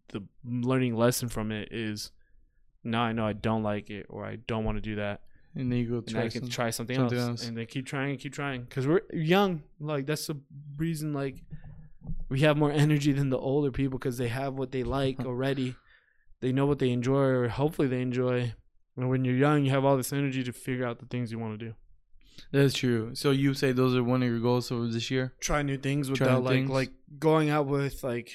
the 0.07 0.23
learning 0.43 0.95
lesson 0.95 1.29
from 1.29 1.51
it 1.51 1.69
is, 1.71 2.11
now 2.83 3.01
I 3.03 3.11
know 3.13 3.25
I 3.25 3.33
don't 3.33 3.63
like 3.63 3.89
it 3.89 4.05
or 4.09 4.25
I 4.25 4.37
don't 4.47 4.63
want 4.63 4.77
to 4.77 4.81
do 4.81 4.95
that, 4.95 5.21
And 5.55 5.71
then 5.71 5.79
you 5.79 5.89
go 5.89 5.95
and 5.97 6.07
try 6.07 6.23
I 6.23 6.29
can 6.29 6.41
some- 6.43 6.49
try 6.49 6.69
something, 6.69 6.95
something 6.95 7.17
else, 7.17 7.29
else. 7.29 7.47
and 7.47 7.57
then 7.57 7.65
keep 7.65 7.85
trying 7.85 8.11
and 8.11 8.19
keep 8.19 8.33
trying 8.33 8.63
because 8.63 8.87
we're 8.87 9.01
young. 9.13 9.63
Like 9.79 10.05
that's 10.05 10.27
the 10.27 10.37
reason 10.77 11.13
like 11.13 11.43
we 12.29 12.41
have 12.41 12.57
more 12.57 12.71
energy 12.85 13.11
than 13.11 13.29
the 13.29 13.37
older 13.39 13.71
people 13.71 13.99
because 13.99 14.17
they 14.17 14.27
have 14.29 14.53
what 14.55 14.71
they 14.71 14.83
like 14.83 15.19
already. 15.25 15.75
They 16.41 16.51
know 16.53 16.65
what 16.65 16.79
they 16.79 16.91
enjoy, 16.91 17.19
or 17.19 17.47
hopefully 17.49 17.89
they 17.89 18.01
enjoy. 18.01 18.53
And 18.95 19.09
when 19.09 19.25
you're 19.25 19.35
young, 19.35 19.65
you 19.65 19.71
have 19.71 19.83
all 19.83 19.97
this 19.97 20.13
energy 20.13 20.43
to 20.43 20.53
figure 20.53 20.85
out 20.85 20.99
the 20.99 21.05
things 21.05 21.31
you 21.31 21.39
want 21.39 21.59
to 21.59 21.65
do. 21.65 21.73
That's 22.53 22.73
true. 22.73 23.11
So 23.13 23.31
you 23.31 23.53
say 23.53 23.73
those 23.73 23.93
are 23.95 24.03
one 24.03 24.23
of 24.23 24.29
your 24.29 24.39
goals 24.39 24.69
for 24.69 24.87
this 24.87 25.11
year? 25.11 25.33
Try 25.41 25.61
new 25.63 25.77
things 25.77 26.09
without 26.09 26.39
new 26.39 26.45
like 26.45 26.53
things. 26.53 26.69
like 26.69 26.91
going 27.19 27.49
out 27.49 27.65
with 27.67 28.01
like 28.03 28.33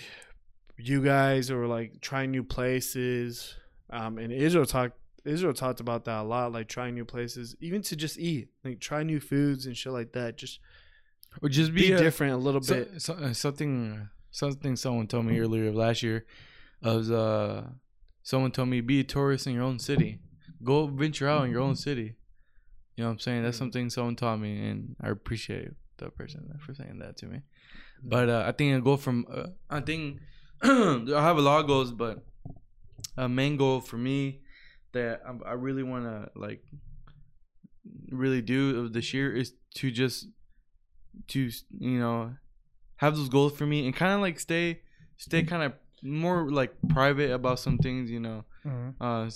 you 0.77 1.03
guys 1.03 1.51
or 1.51 1.67
like 1.67 2.01
trying 2.03 2.31
new 2.31 2.45
places. 2.45 3.55
Um, 3.91 4.19
and 4.19 4.33
Israel 4.33 4.67
talked 4.67 4.97
Israel 5.25 5.55
talked 5.55 5.81
about 5.81 6.05
that 6.05 6.21
a 6.21 6.23
lot, 6.23 6.53
like 6.53 6.69
trying 6.69 6.95
new 6.95 7.05
places, 7.05 7.57
even 7.61 7.81
to 7.83 7.97
just 7.97 8.19
eat, 8.19 8.49
like 8.65 8.79
try 8.81 9.03
new 9.03 9.21
foods 9.21 9.65
and 9.67 9.77
shit 9.77 9.93
like 9.93 10.13
that. 10.13 10.37
Just 10.37 10.61
or 11.43 11.49
just 11.49 11.73
be 11.75 11.89
be, 11.89 11.93
a, 11.93 11.99
different 11.99 12.35
a 12.35 12.37
little 12.37 12.61
so- 12.63 12.75
bit. 12.75 13.01
so- 13.03 13.15
uh, 13.15 13.33
something 13.33 14.09
something 14.31 14.77
someone 14.77 15.07
told 15.07 15.25
me 15.27 15.39
earlier 15.39 15.71
last 15.73 16.03
year 16.03 16.25
was 16.83 17.11
uh 17.11 17.65
someone 18.23 18.51
told 18.51 18.69
me 18.69 18.81
be 18.81 19.01
a 19.01 19.05
tourist 19.05 19.47
in 19.47 19.55
your 19.55 19.63
own 19.63 19.79
city 19.79 20.19
go 20.63 20.87
venture 20.87 21.29
out 21.29 21.45
in 21.45 21.51
your 21.53 21.61
own 21.61 21.77
city 21.77 22.17
you 22.97 23.03
know 23.03 23.07
what 23.07 23.13
i'm 23.13 23.19
saying 23.21 23.43
that's 23.45 23.57
Mhm. 23.57 23.61
something 23.61 23.91
someone 23.91 24.17
taught 24.17 24.39
me 24.41 24.67
and 24.69 24.97
i 25.01 25.09
appreciate 25.09 25.69
the 25.99 26.11
person 26.11 26.41
for 26.59 26.75
saying 26.75 26.99
that 26.99 27.17
to 27.19 27.27
me 27.27 27.43
but 28.03 28.29
uh, 28.29 28.45
i 28.47 28.51
think 28.53 28.77
i 28.77 28.81
go 28.81 28.97
from 28.97 29.25
uh, 29.31 29.47
i 29.71 29.81
think 29.81 30.19
i 30.63 31.23
have 31.29 31.39
a 31.39 31.41
lot 31.41 31.61
of 31.61 31.67
goals 31.69 31.93
but 31.93 32.25
a 33.17 33.29
main 33.29 33.57
goal 33.57 33.81
for 33.81 33.97
me 33.97 34.41
that 34.93 35.23
i, 35.27 35.51
I 35.51 35.53
really 35.53 35.83
want 35.83 36.05
to 36.05 36.31
like 36.39 36.63
really 38.11 38.41
do 38.43 38.89
this 38.89 39.13
year 39.13 39.35
is 39.35 39.53
to 39.77 39.91
just 39.91 40.29
to 41.29 41.51
you 41.79 41.99
know 41.99 42.35
have 42.97 43.17
those 43.17 43.29
goals 43.29 43.57
for 43.57 43.67
me 43.67 43.87
and 43.87 43.95
kind 43.95 44.13
of 44.13 44.21
like 44.21 44.39
stay 44.41 44.81
stay 45.17 45.43
kind 45.43 45.63
of 45.63 45.73
more 46.03 46.51
like 46.51 46.75
private 46.89 47.31
about 47.31 47.59
some 47.59 47.79
things 47.79 48.11
you 48.11 48.21
know 48.21 48.45
uh 49.01 49.31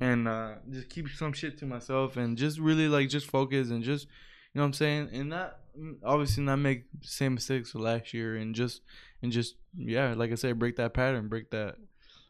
and 0.00 0.28
uh 0.28 0.54
just 0.70 0.88
keep 0.90 1.08
some 1.08 1.32
shit 1.32 1.58
to 1.58 1.66
myself 1.66 2.16
and 2.16 2.36
just 2.36 2.58
really 2.58 2.88
like 2.88 3.08
just 3.08 3.30
focus 3.30 3.70
and 3.70 3.82
just 3.82 4.06
you 4.52 4.58
know 4.58 4.62
what 4.62 4.66
i'm 4.68 4.72
saying? 4.72 5.10
And 5.12 5.28
not 5.28 5.58
mm, 5.78 5.96
obviously 6.04 6.42
not 6.44 6.56
make 6.56 6.90
the 7.00 7.06
same 7.06 7.34
mistakes 7.34 7.74
last 7.74 8.14
year 8.14 8.36
and 8.36 8.54
just 8.54 8.80
and 9.22 9.30
just 9.30 9.56
yeah 9.76 10.14
like 10.14 10.32
i 10.32 10.34
said 10.34 10.58
break 10.58 10.76
that 10.76 10.94
pattern 10.94 11.28
break 11.28 11.50
that 11.50 11.76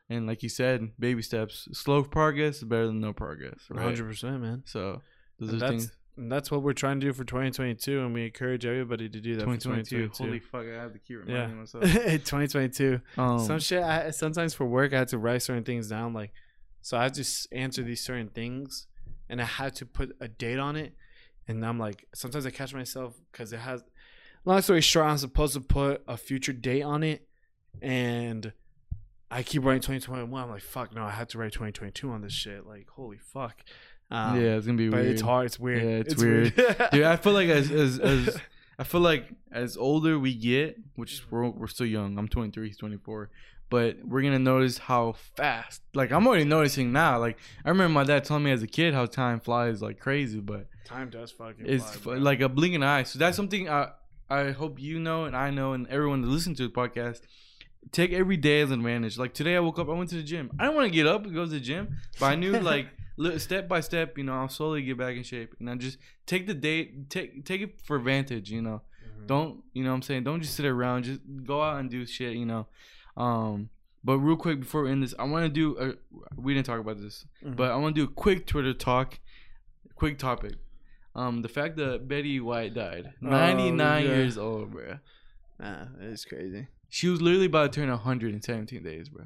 and 0.08 0.26
like 0.26 0.42
you 0.42 0.48
said 0.48 0.90
baby 0.98 1.22
steps 1.22 1.68
slow 1.72 2.02
progress 2.02 2.58
is 2.58 2.64
better 2.64 2.86
than 2.86 3.00
no 3.00 3.12
progress 3.12 3.58
right 3.70 3.82
Hundred 3.82 4.04
percent, 4.06 4.40
man. 4.40 4.62
so 4.66 5.02
those 5.38 5.50
And 5.50 5.56
are 5.56 5.60
that's 5.60 5.70
things 5.84 5.92
and 6.18 6.32
that's 6.32 6.50
what 6.50 6.62
we're 6.62 6.72
trying 6.72 6.98
to 6.98 7.06
do 7.06 7.12
for 7.12 7.24
2022, 7.24 8.00
and 8.00 8.14
we 8.14 8.24
encourage 8.24 8.64
everybody 8.64 9.06
to 9.06 9.20
do 9.20 9.34
that. 9.34 9.40
2022 9.42 10.08
For 10.14 10.24
holy 10.24 10.38
fuck 10.40 10.64
i 10.64 10.80
have 10.80 10.94
to 10.94 10.98
keep 10.98 11.18
Yeah. 11.26 11.34
reminding 11.34 11.58
myself 11.58 11.84
2022. 12.24 13.00
um, 13.18 13.38
Some 13.40 13.58
shit. 13.58 13.82
I, 13.82 14.10
sometimes 14.12 14.54
for 14.54 14.64
work, 14.64 14.94
I 14.94 14.98
had 15.00 15.08
to 15.08 15.18
write 15.18 15.42
certain 15.42 15.62
things 15.64 15.88
down. 15.90 16.14
Like, 16.14 16.32
so 16.80 16.96
I 16.96 17.02
had 17.02 17.12
to 17.14 17.24
answer 17.52 17.82
these 17.82 18.00
certain 18.02 18.28
things, 18.28 18.86
and 19.28 19.42
I 19.42 19.44
had 19.44 19.74
to 19.76 19.84
put 19.84 20.16
a 20.18 20.26
date 20.28 20.58
on 20.58 20.74
it. 20.76 20.94
And 21.48 21.62
I'm 21.66 21.78
like, 21.78 22.06
sometimes 22.14 22.46
I 22.46 22.50
catch 22.50 22.72
myself 22.72 23.14
because 23.30 23.52
it 23.52 23.58
has. 23.60 23.84
Long 24.46 24.62
story 24.62 24.80
short, 24.80 25.04
I'm 25.06 25.18
supposed 25.18 25.52
to 25.52 25.60
put 25.60 26.02
a 26.08 26.16
future 26.16 26.54
date 26.54 26.80
on 26.82 27.02
it, 27.02 27.28
and 27.82 28.54
I 29.30 29.42
keep 29.42 29.64
writing 29.64 29.80
2021. 29.82 30.42
I'm 30.42 30.50
like, 30.50 30.62
fuck 30.62 30.94
no, 30.94 31.04
I 31.04 31.10
have 31.10 31.28
to 31.28 31.38
write 31.38 31.52
2022 31.52 32.10
on 32.10 32.22
this 32.22 32.32
shit. 32.32 32.66
Like, 32.66 32.88
holy 32.88 33.18
fuck. 33.18 33.64
Um, 34.08 34.40
yeah 34.40 34.56
it's 34.56 34.66
gonna 34.66 34.78
be 34.78 34.88
but 34.88 35.00
weird 35.00 35.12
it's 35.12 35.20
hard. 35.20 35.46
It's 35.46 35.58
weird. 35.58 35.82
Yeah, 35.82 35.88
it's 35.88 36.16
weird. 36.16 36.54
dude 36.92 37.02
i 37.02 37.16
feel 37.16 37.32
like 37.32 37.48
as 37.48 37.72
as, 37.72 37.98
as 37.98 38.38
i 38.78 38.84
feel 38.84 39.00
like 39.00 39.28
as 39.50 39.76
older 39.76 40.16
we 40.16 40.32
get 40.32 40.78
which 40.94 41.14
is 41.14 41.22
we're, 41.28 41.48
we're 41.48 41.66
still 41.66 41.86
young 41.86 42.16
i'm 42.16 42.28
23 42.28 42.68
he's 42.68 42.76
24 42.76 43.30
but 43.68 43.96
we're 44.04 44.22
gonna 44.22 44.38
notice 44.38 44.78
how 44.78 45.16
fast 45.34 45.82
like 45.92 46.12
i'm 46.12 46.24
already 46.24 46.44
noticing 46.44 46.92
now 46.92 47.18
like 47.18 47.36
i 47.64 47.68
remember 47.68 47.92
my 47.92 48.04
dad 48.04 48.22
telling 48.22 48.44
me 48.44 48.52
as 48.52 48.62
a 48.62 48.68
kid 48.68 48.94
how 48.94 49.06
time 49.06 49.40
flies 49.40 49.82
like 49.82 49.98
crazy 49.98 50.38
but 50.38 50.68
Time 50.84 51.10
does 51.10 51.32
fucking. 51.32 51.66
it's 51.66 51.96
fly, 51.96 52.14
like 52.14 52.40
a 52.40 52.48
blink 52.48 52.76
an 52.76 52.84
eye 52.84 53.02
so 53.02 53.18
that's 53.18 53.36
something 53.36 53.68
i 53.68 53.88
i 54.30 54.52
hope 54.52 54.78
you 54.78 55.00
know 55.00 55.24
and 55.24 55.34
i 55.34 55.50
know 55.50 55.72
and 55.72 55.88
everyone 55.88 56.22
that 56.22 56.28
listens 56.28 56.58
to 56.58 56.68
the 56.68 56.72
podcast 56.72 57.22
take 57.92 58.12
every 58.12 58.36
day 58.36 58.60
as 58.60 58.70
an 58.70 58.80
advantage. 58.80 59.18
Like 59.18 59.34
today 59.34 59.56
i 59.56 59.60
woke 59.60 59.78
up 59.78 59.88
i 59.88 59.92
went 59.92 60.10
to 60.10 60.16
the 60.16 60.22
gym. 60.22 60.50
I 60.58 60.64
don't 60.64 60.74
want 60.74 60.86
to 60.86 60.90
get 60.94 61.06
up 61.06 61.24
and 61.24 61.34
go 61.34 61.44
to 61.44 61.50
the 61.50 61.60
gym 61.60 61.96
but 62.20 62.26
i 62.26 62.34
knew 62.34 62.52
like 62.72 62.88
step 63.38 63.66
by 63.68 63.80
step 63.80 64.18
you 64.18 64.24
know 64.24 64.34
i'll 64.34 64.48
slowly 64.48 64.82
get 64.82 64.98
back 64.98 65.16
in 65.16 65.22
shape. 65.22 65.54
And 65.60 65.70
i 65.70 65.74
just 65.74 65.98
take 66.26 66.46
the 66.46 66.54
day 66.54 66.92
take 67.08 67.44
take 67.44 67.60
it 67.62 67.80
for 67.82 67.96
advantage 67.96 68.50
you 68.50 68.62
know. 68.62 68.82
Mhm. 69.04 69.26
don't 69.26 69.62
you 69.72 69.82
know 69.84 69.90
what 69.90 69.96
i'm 69.96 70.02
saying? 70.02 70.24
Don't 70.24 70.40
just 70.42 70.54
sit 70.54 70.66
around. 70.66 71.04
Just 71.04 71.20
go 71.44 71.62
out 71.62 71.78
and 71.80 71.90
do 71.90 72.04
shit 72.06 72.34
you 72.36 72.46
know. 72.46 72.66
Um 73.16 73.70
but 74.04 74.18
real 74.18 74.36
quick 74.36 74.60
before 74.60 74.82
we 74.84 74.90
end 74.92 75.02
this 75.02 75.14
i 75.18 75.24
want 75.24 75.44
to 75.44 75.48
do 75.48 75.76
a, 75.78 75.94
we 76.40 76.54
didn't 76.54 76.66
talk 76.66 76.78
about 76.78 76.98
this 77.00 77.24
Mhm. 77.44 77.56
but 77.56 77.70
i 77.72 77.76
want 77.76 77.94
to 77.96 78.00
do 78.00 78.10
a 78.10 78.14
quick 78.14 78.46
twitter 78.46 78.72
talk 78.74 79.18
quick 79.94 80.18
topic. 80.18 80.54
Um 81.14 81.40
the 81.42 81.48
fact 81.48 81.76
that 81.78 82.06
betty 82.06 82.38
white 82.40 82.74
died. 82.74 83.14
99 83.20 84.04
yeah. 84.04 84.08
years 84.10 84.36
old 84.38 84.70
bro 84.72 84.98
Nah, 85.58 85.86
it's 86.00 86.24
crazy. 86.26 86.68
She 86.88 87.08
was 87.08 87.20
literally 87.20 87.46
about 87.46 87.72
to 87.72 87.80
turn 87.80 87.88
117 87.88 88.82
days 88.82 89.08
bro 89.08 89.24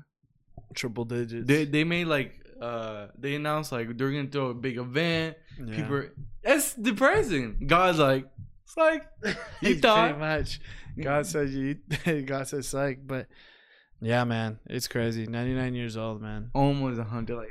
Triple 0.74 1.04
digits. 1.04 1.46
they 1.46 1.64
they 1.64 1.84
made 1.84 2.06
like 2.06 2.34
uh 2.60 3.08
they 3.18 3.34
announced 3.34 3.72
like 3.72 3.96
they're 3.96 4.10
gonna 4.12 4.28
throw 4.28 4.48
a 4.48 4.54
big 4.54 4.76
event 4.78 5.36
Yeah. 5.58 5.76
people 5.76 5.94
are, 5.96 6.12
that's 6.42 6.74
depressing 6.74 7.64
god's 7.66 7.98
like 7.98 8.26
it's 8.64 8.76
like 8.76 9.06
you 9.24 9.34
Pretty 9.60 9.80
thought 9.80 10.18
much. 10.18 10.60
God 11.00 11.26
says 11.26 11.52
you. 11.54 11.78
God 12.26 12.46
says 12.46 12.68
psych, 12.68 13.00
but 13.04 13.26
yeah, 14.00 14.22
man, 14.24 14.58
it's 14.68 14.86
crazy. 14.86 15.26
Ninety 15.26 15.54
nine 15.54 15.74
years 15.74 15.96
old, 15.96 16.20
man. 16.22 16.50
almost 16.54 16.98
100 16.98 17.36
like 17.36 17.48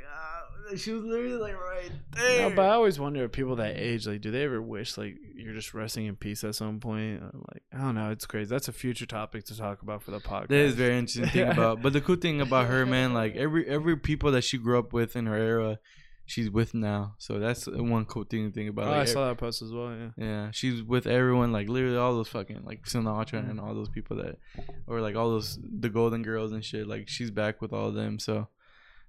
she 0.76 0.92
was 0.92 1.02
literally 1.04 1.36
like 1.36 1.54
right 1.60 1.90
there 2.12 2.48
No, 2.48 2.54
but 2.56 2.62
I 2.66 2.74
always 2.74 2.98
wonder 3.00 3.24
if 3.24 3.32
people 3.32 3.56
that 3.56 3.76
age, 3.76 4.06
like, 4.06 4.20
do 4.20 4.30
they 4.30 4.44
ever 4.44 4.60
wish 4.62 4.96
like 4.98 5.16
you're 5.34 5.54
just 5.54 5.72
resting 5.74 6.06
in 6.06 6.16
peace 6.16 6.44
at 6.44 6.54
some 6.54 6.80
point? 6.80 7.22
Like, 7.22 7.62
I 7.72 7.78
don't 7.78 7.94
know. 7.94 8.10
It's 8.10 8.26
crazy. 8.26 8.48
That's 8.50 8.68
a 8.68 8.72
future 8.72 9.06
topic 9.06 9.44
to 9.46 9.56
talk 9.56 9.82
about 9.82 10.02
for 10.02 10.10
the 10.10 10.20
podcast. 10.20 10.48
That 10.48 10.56
is 10.56 10.74
very 10.74 10.98
interesting 10.98 11.26
thing 11.28 11.48
about. 11.52 11.82
But 11.82 11.92
the 11.92 12.00
cool 12.00 12.16
thing 12.16 12.40
about 12.40 12.66
her, 12.68 12.84
man, 12.86 13.14
like 13.14 13.36
every 13.36 13.66
every 13.66 13.96
people 13.96 14.32
that 14.32 14.42
she 14.42 14.58
grew 14.58 14.78
up 14.78 14.92
with 14.92 15.16
in 15.16 15.26
her 15.26 15.36
era, 15.36 15.78
she's 16.26 16.50
with 16.50 16.74
now. 16.74 17.14
So 17.18 17.38
that's 17.38 17.66
one 17.66 18.04
cool 18.04 18.24
thing 18.24 18.48
to 18.48 18.54
think 18.54 18.70
about. 18.70 18.86
Oh, 18.86 18.90
like, 18.90 19.00
I 19.00 19.04
saw 19.06 19.26
that 19.28 19.38
post 19.38 19.62
as 19.62 19.72
well. 19.72 19.92
Yeah. 19.96 20.08
Yeah, 20.16 20.50
she's 20.52 20.82
with 20.82 21.06
everyone, 21.06 21.52
like 21.52 21.68
literally 21.68 21.96
all 21.96 22.14
those 22.14 22.28
fucking 22.28 22.62
like 22.64 22.84
Sinatra 22.84 23.42
Mm. 23.44 23.50
and 23.50 23.60
all 23.60 23.74
those 23.74 23.88
people 23.88 24.16
that, 24.18 24.36
or 24.86 25.00
like 25.00 25.16
all 25.16 25.30
those 25.30 25.58
the 25.62 25.88
Golden 25.88 26.22
Girls 26.22 26.52
and 26.52 26.64
shit. 26.64 26.86
Like 26.86 27.08
she's 27.08 27.30
back 27.30 27.60
with 27.62 27.72
all 27.72 27.88
of 27.88 27.94
them, 27.94 28.18
so 28.18 28.48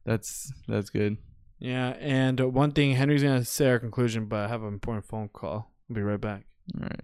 that's 0.05 0.51
that's 0.67 0.89
good. 0.89 1.17
Yeah, 1.61 1.89
and 1.99 2.39
one 2.39 2.71
thing 2.71 2.93
Henry's 2.93 3.21
gonna 3.21 3.45
say 3.45 3.69
our 3.69 3.77
conclusion, 3.77 4.25
but 4.25 4.39
I 4.39 4.47
have 4.47 4.63
an 4.63 4.69
important 4.69 5.05
phone 5.05 5.29
call. 5.29 5.71
I'll 5.89 5.95
be 5.95 6.01
right 6.01 6.19
back. 6.19 6.45
All 6.75 6.81
right. 6.81 7.01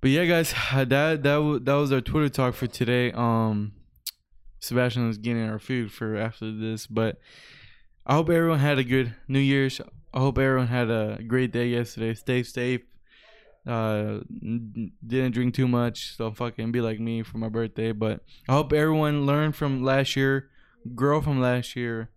But 0.00 0.10
yeah, 0.10 0.24
guys, 0.24 0.52
that 0.74 0.90
that 0.90 1.60
that 1.64 1.74
was 1.74 1.92
our 1.92 2.00
Twitter 2.00 2.28
talk 2.28 2.54
for 2.54 2.66
today. 2.66 3.12
Um, 3.12 3.74
Sebastian 4.58 5.06
was 5.06 5.18
getting 5.18 5.48
our 5.48 5.60
food 5.60 5.92
for 5.92 6.16
after 6.16 6.50
this, 6.50 6.88
but 6.88 7.20
I 8.04 8.14
hope 8.14 8.28
everyone 8.28 8.58
had 8.58 8.78
a 8.78 8.84
good 8.84 9.14
New 9.28 9.38
Year's. 9.38 9.80
I 10.12 10.18
hope 10.18 10.36
everyone 10.36 10.66
had 10.66 10.90
a 10.90 11.20
great 11.24 11.52
day 11.52 11.68
yesterday. 11.68 12.14
Stay 12.14 12.42
safe. 12.42 12.80
Uh, 13.64 14.18
didn't 15.06 15.30
drink 15.30 15.54
too 15.54 15.68
much, 15.68 16.16
so 16.16 16.32
fucking 16.32 16.72
be 16.72 16.80
like 16.80 16.98
me 16.98 17.22
for 17.22 17.38
my 17.38 17.48
birthday. 17.48 17.92
But 17.92 18.22
I 18.48 18.54
hope 18.54 18.72
everyone 18.72 19.26
learned 19.26 19.54
from 19.54 19.84
last 19.84 20.16
year, 20.16 20.50
grow 20.96 21.20
from 21.20 21.40
last 21.40 21.76
year. 21.76 22.10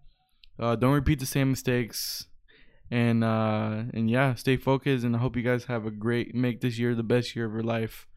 Uh, 0.59 0.75
don't 0.75 0.93
repeat 0.93 1.19
the 1.19 1.25
same 1.25 1.49
mistakes 1.49 2.27
and 2.91 3.23
uh 3.23 3.81
and 3.95 4.11
yeah 4.11 4.35
stay 4.35 4.55
focused 4.55 5.03
and 5.03 5.15
i 5.15 5.19
hope 5.19 5.35
you 5.35 5.41
guys 5.41 5.65
have 5.65 5.87
a 5.87 5.91
great 5.91 6.35
make 6.35 6.61
this 6.61 6.77
year 6.77 6.93
the 6.93 7.01
best 7.01 7.35
year 7.35 7.45
of 7.47 7.51
your 7.51 7.63
life 7.63 8.07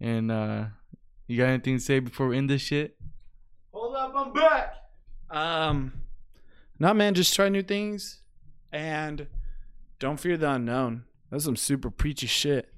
and 0.00 0.30
uh 0.30 0.64
you 1.26 1.38
got 1.38 1.48
anything 1.48 1.78
to 1.78 1.82
say 1.82 1.98
before 1.98 2.28
we 2.28 2.36
end 2.36 2.50
this 2.50 2.60
shit 2.60 2.94
Hold 3.72 3.96
up, 3.96 4.12
I'm 4.14 4.32
back. 4.32 4.74
Um, 5.30 5.92
not 6.78 6.94
man, 6.96 7.14
just 7.14 7.34
try 7.34 7.48
new 7.48 7.62
things 7.62 8.20
and 8.70 9.26
don't 9.98 10.20
fear 10.20 10.36
the 10.36 10.50
unknown. 10.50 11.04
That's 11.30 11.44
some 11.44 11.56
super 11.56 11.90
preachy 11.90 12.26
shit, 12.26 12.72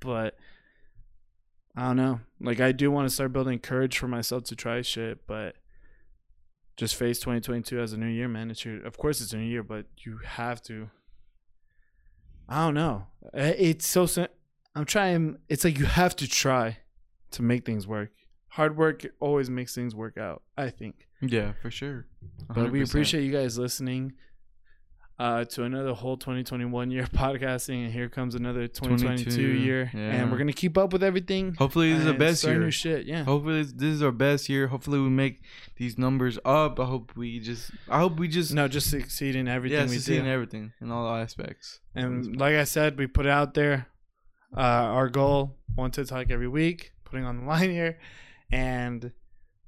but 0.00 0.36
I 1.76 1.88
don't 1.88 1.96
know. 1.96 2.20
Like, 2.40 2.60
I 2.60 2.72
do 2.72 2.90
want 2.90 3.08
to 3.08 3.14
start 3.14 3.32
building 3.32 3.58
courage 3.58 3.98
for 3.98 4.08
myself 4.08 4.44
to 4.44 4.56
try 4.56 4.80
shit, 4.82 5.26
but 5.26 5.56
just 6.78 6.94
face 6.94 7.18
2022 7.18 7.80
as 7.80 7.92
a 7.92 7.98
new 7.98 8.06
year, 8.06 8.28
man. 8.28 8.50
It's 8.50 8.64
your, 8.64 8.86
of 8.86 8.96
course, 8.96 9.20
it's 9.20 9.32
a 9.32 9.36
new 9.36 9.44
year, 9.44 9.64
but 9.64 9.86
you 9.98 10.20
have 10.24 10.62
to. 10.62 10.88
I 12.48 12.64
don't 12.64 12.74
know. 12.74 13.06
It's 13.34 13.86
so. 13.86 14.06
I'm 14.74 14.84
trying. 14.86 15.38
It's 15.48 15.64
like 15.64 15.76
you 15.78 15.86
have 15.86 16.14
to 16.16 16.28
try 16.28 16.78
to 17.32 17.42
make 17.42 17.66
things 17.66 17.86
work. 17.86 18.12
Hard 18.50 18.76
work 18.76 19.04
always 19.20 19.50
makes 19.50 19.74
things 19.74 19.94
work 19.94 20.16
out. 20.16 20.42
I 20.56 20.70
think. 20.70 21.08
yeah 21.20 21.52
for 21.60 21.68
sure 21.70 22.06
But 22.54 22.70
we 22.70 22.80
appreciate 22.80 23.24
you 23.24 23.32
guys 23.32 23.58
listening 23.58 24.12
uh, 25.18 25.44
to 25.44 25.64
another 25.64 25.92
whole 25.94 26.16
2021 26.16 26.90
year 26.92 27.02
podcasting, 27.14 27.84
and 27.84 27.92
here 27.92 28.08
comes 28.08 28.34
another 28.36 28.68
2022 28.68 29.24
22, 29.24 29.42
year, 29.58 29.90
yeah. 29.92 30.00
and 30.00 30.30
we're 30.30 30.38
gonna 30.38 30.52
keep 30.52 30.78
up 30.78 30.92
with 30.92 31.02
everything. 31.02 31.54
hopefully 31.54 31.90
this 31.90 32.00
is 32.00 32.04
the 32.06 32.14
best 32.14 32.44
year 32.44 32.58
New 32.58 32.70
shit, 32.70 33.04
yeah. 33.06 33.24
hopefully 33.24 33.62
this, 33.62 33.72
this 33.72 33.94
is 33.94 34.02
our 34.02 34.12
best 34.12 34.48
year 34.48 34.68
hopefully 34.68 35.00
we 35.00 35.08
make 35.08 35.40
these 35.76 35.98
numbers 35.98 36.38
up 36.44 36.78
i 36.78 36.84
hope 36.84 37.16
we 37.16 37.40
just 37.40 37.70
i 37.88 37.98
hope 37.98 38.18
we 38.18 38.28
just 38.28 38.52
No, 38.54 38.68
just 38.68 38.90
succeed 38.90 39.34
in 39.34 39.48
everything 39.48 39.78
yeah 39.78 39.84
we 39.84 39.94
succeed 39.96 40.14
do. 40.14 40.20
in 40.20 40.26
everything 40.28 40.72
in 40.80 40.90
all 40.92 41.12
aspects 41.14 41.80
And 41.94 42.36
like 42.38 42.54
I 42.54 42.64
said, 42.64 42.96
we 42.98 43.06
put 43.08 43.26
it 43.26 43.32
out 43.32 43.54
there. 43.54 43.88
Uh, 44.56 44.60
our 44.96 45.08
goal, 45.08 45.56
one 45.74 45.90
to 45.90 46.04
talk 46.04 46.30
every 46.30 46.48
week, 46.48 46.92
putting 47.04 47.24
on 47.26 47.38
the 47.40 47.44
line 47.52 47.70
here, 47.70 47.98
and 48.52 49.10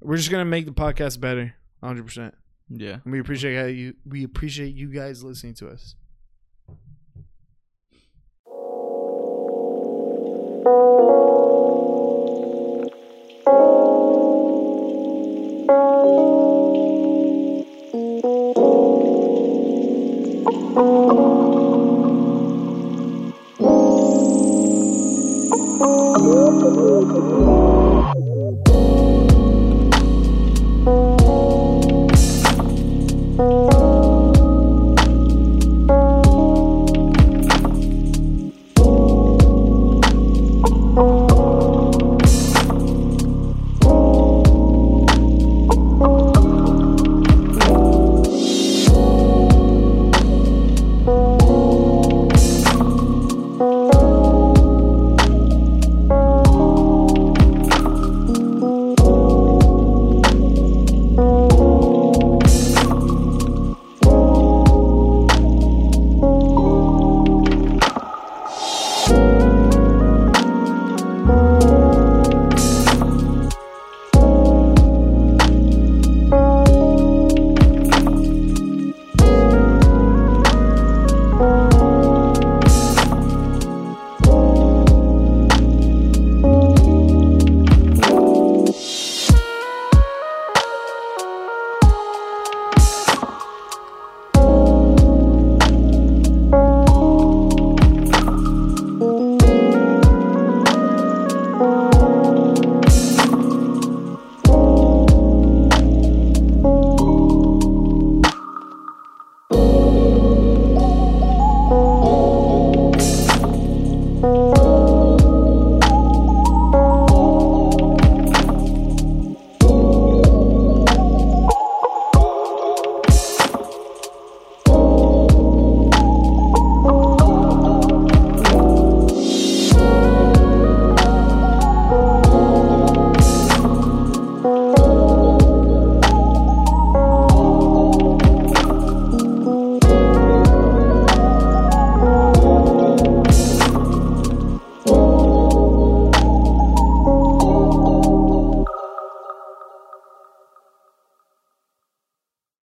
we're 0.01 0.17
just 0.17 0.31
gonna 0.31 0.45
make 0.45 0.65
the 0.65 0.73
podcast 0.73 1.19
better, 1.21 1.55
100. 1.81 2.05
percent 2.07 2.35
yeah 2.71 2.99
And 3.05 3.13
we 3.13 3.19
appreciate 3.21 3.57
how 3.57 3.67
you. 3.67 3.95
We 4.07 4.25
appreciate 4.25 4.75
you 4.75 4.89
guys 4.89 5.23
listening 5.25 5.55
to 5.55 5.69
us. 5.69 5.95
Bye. 10.65 11.30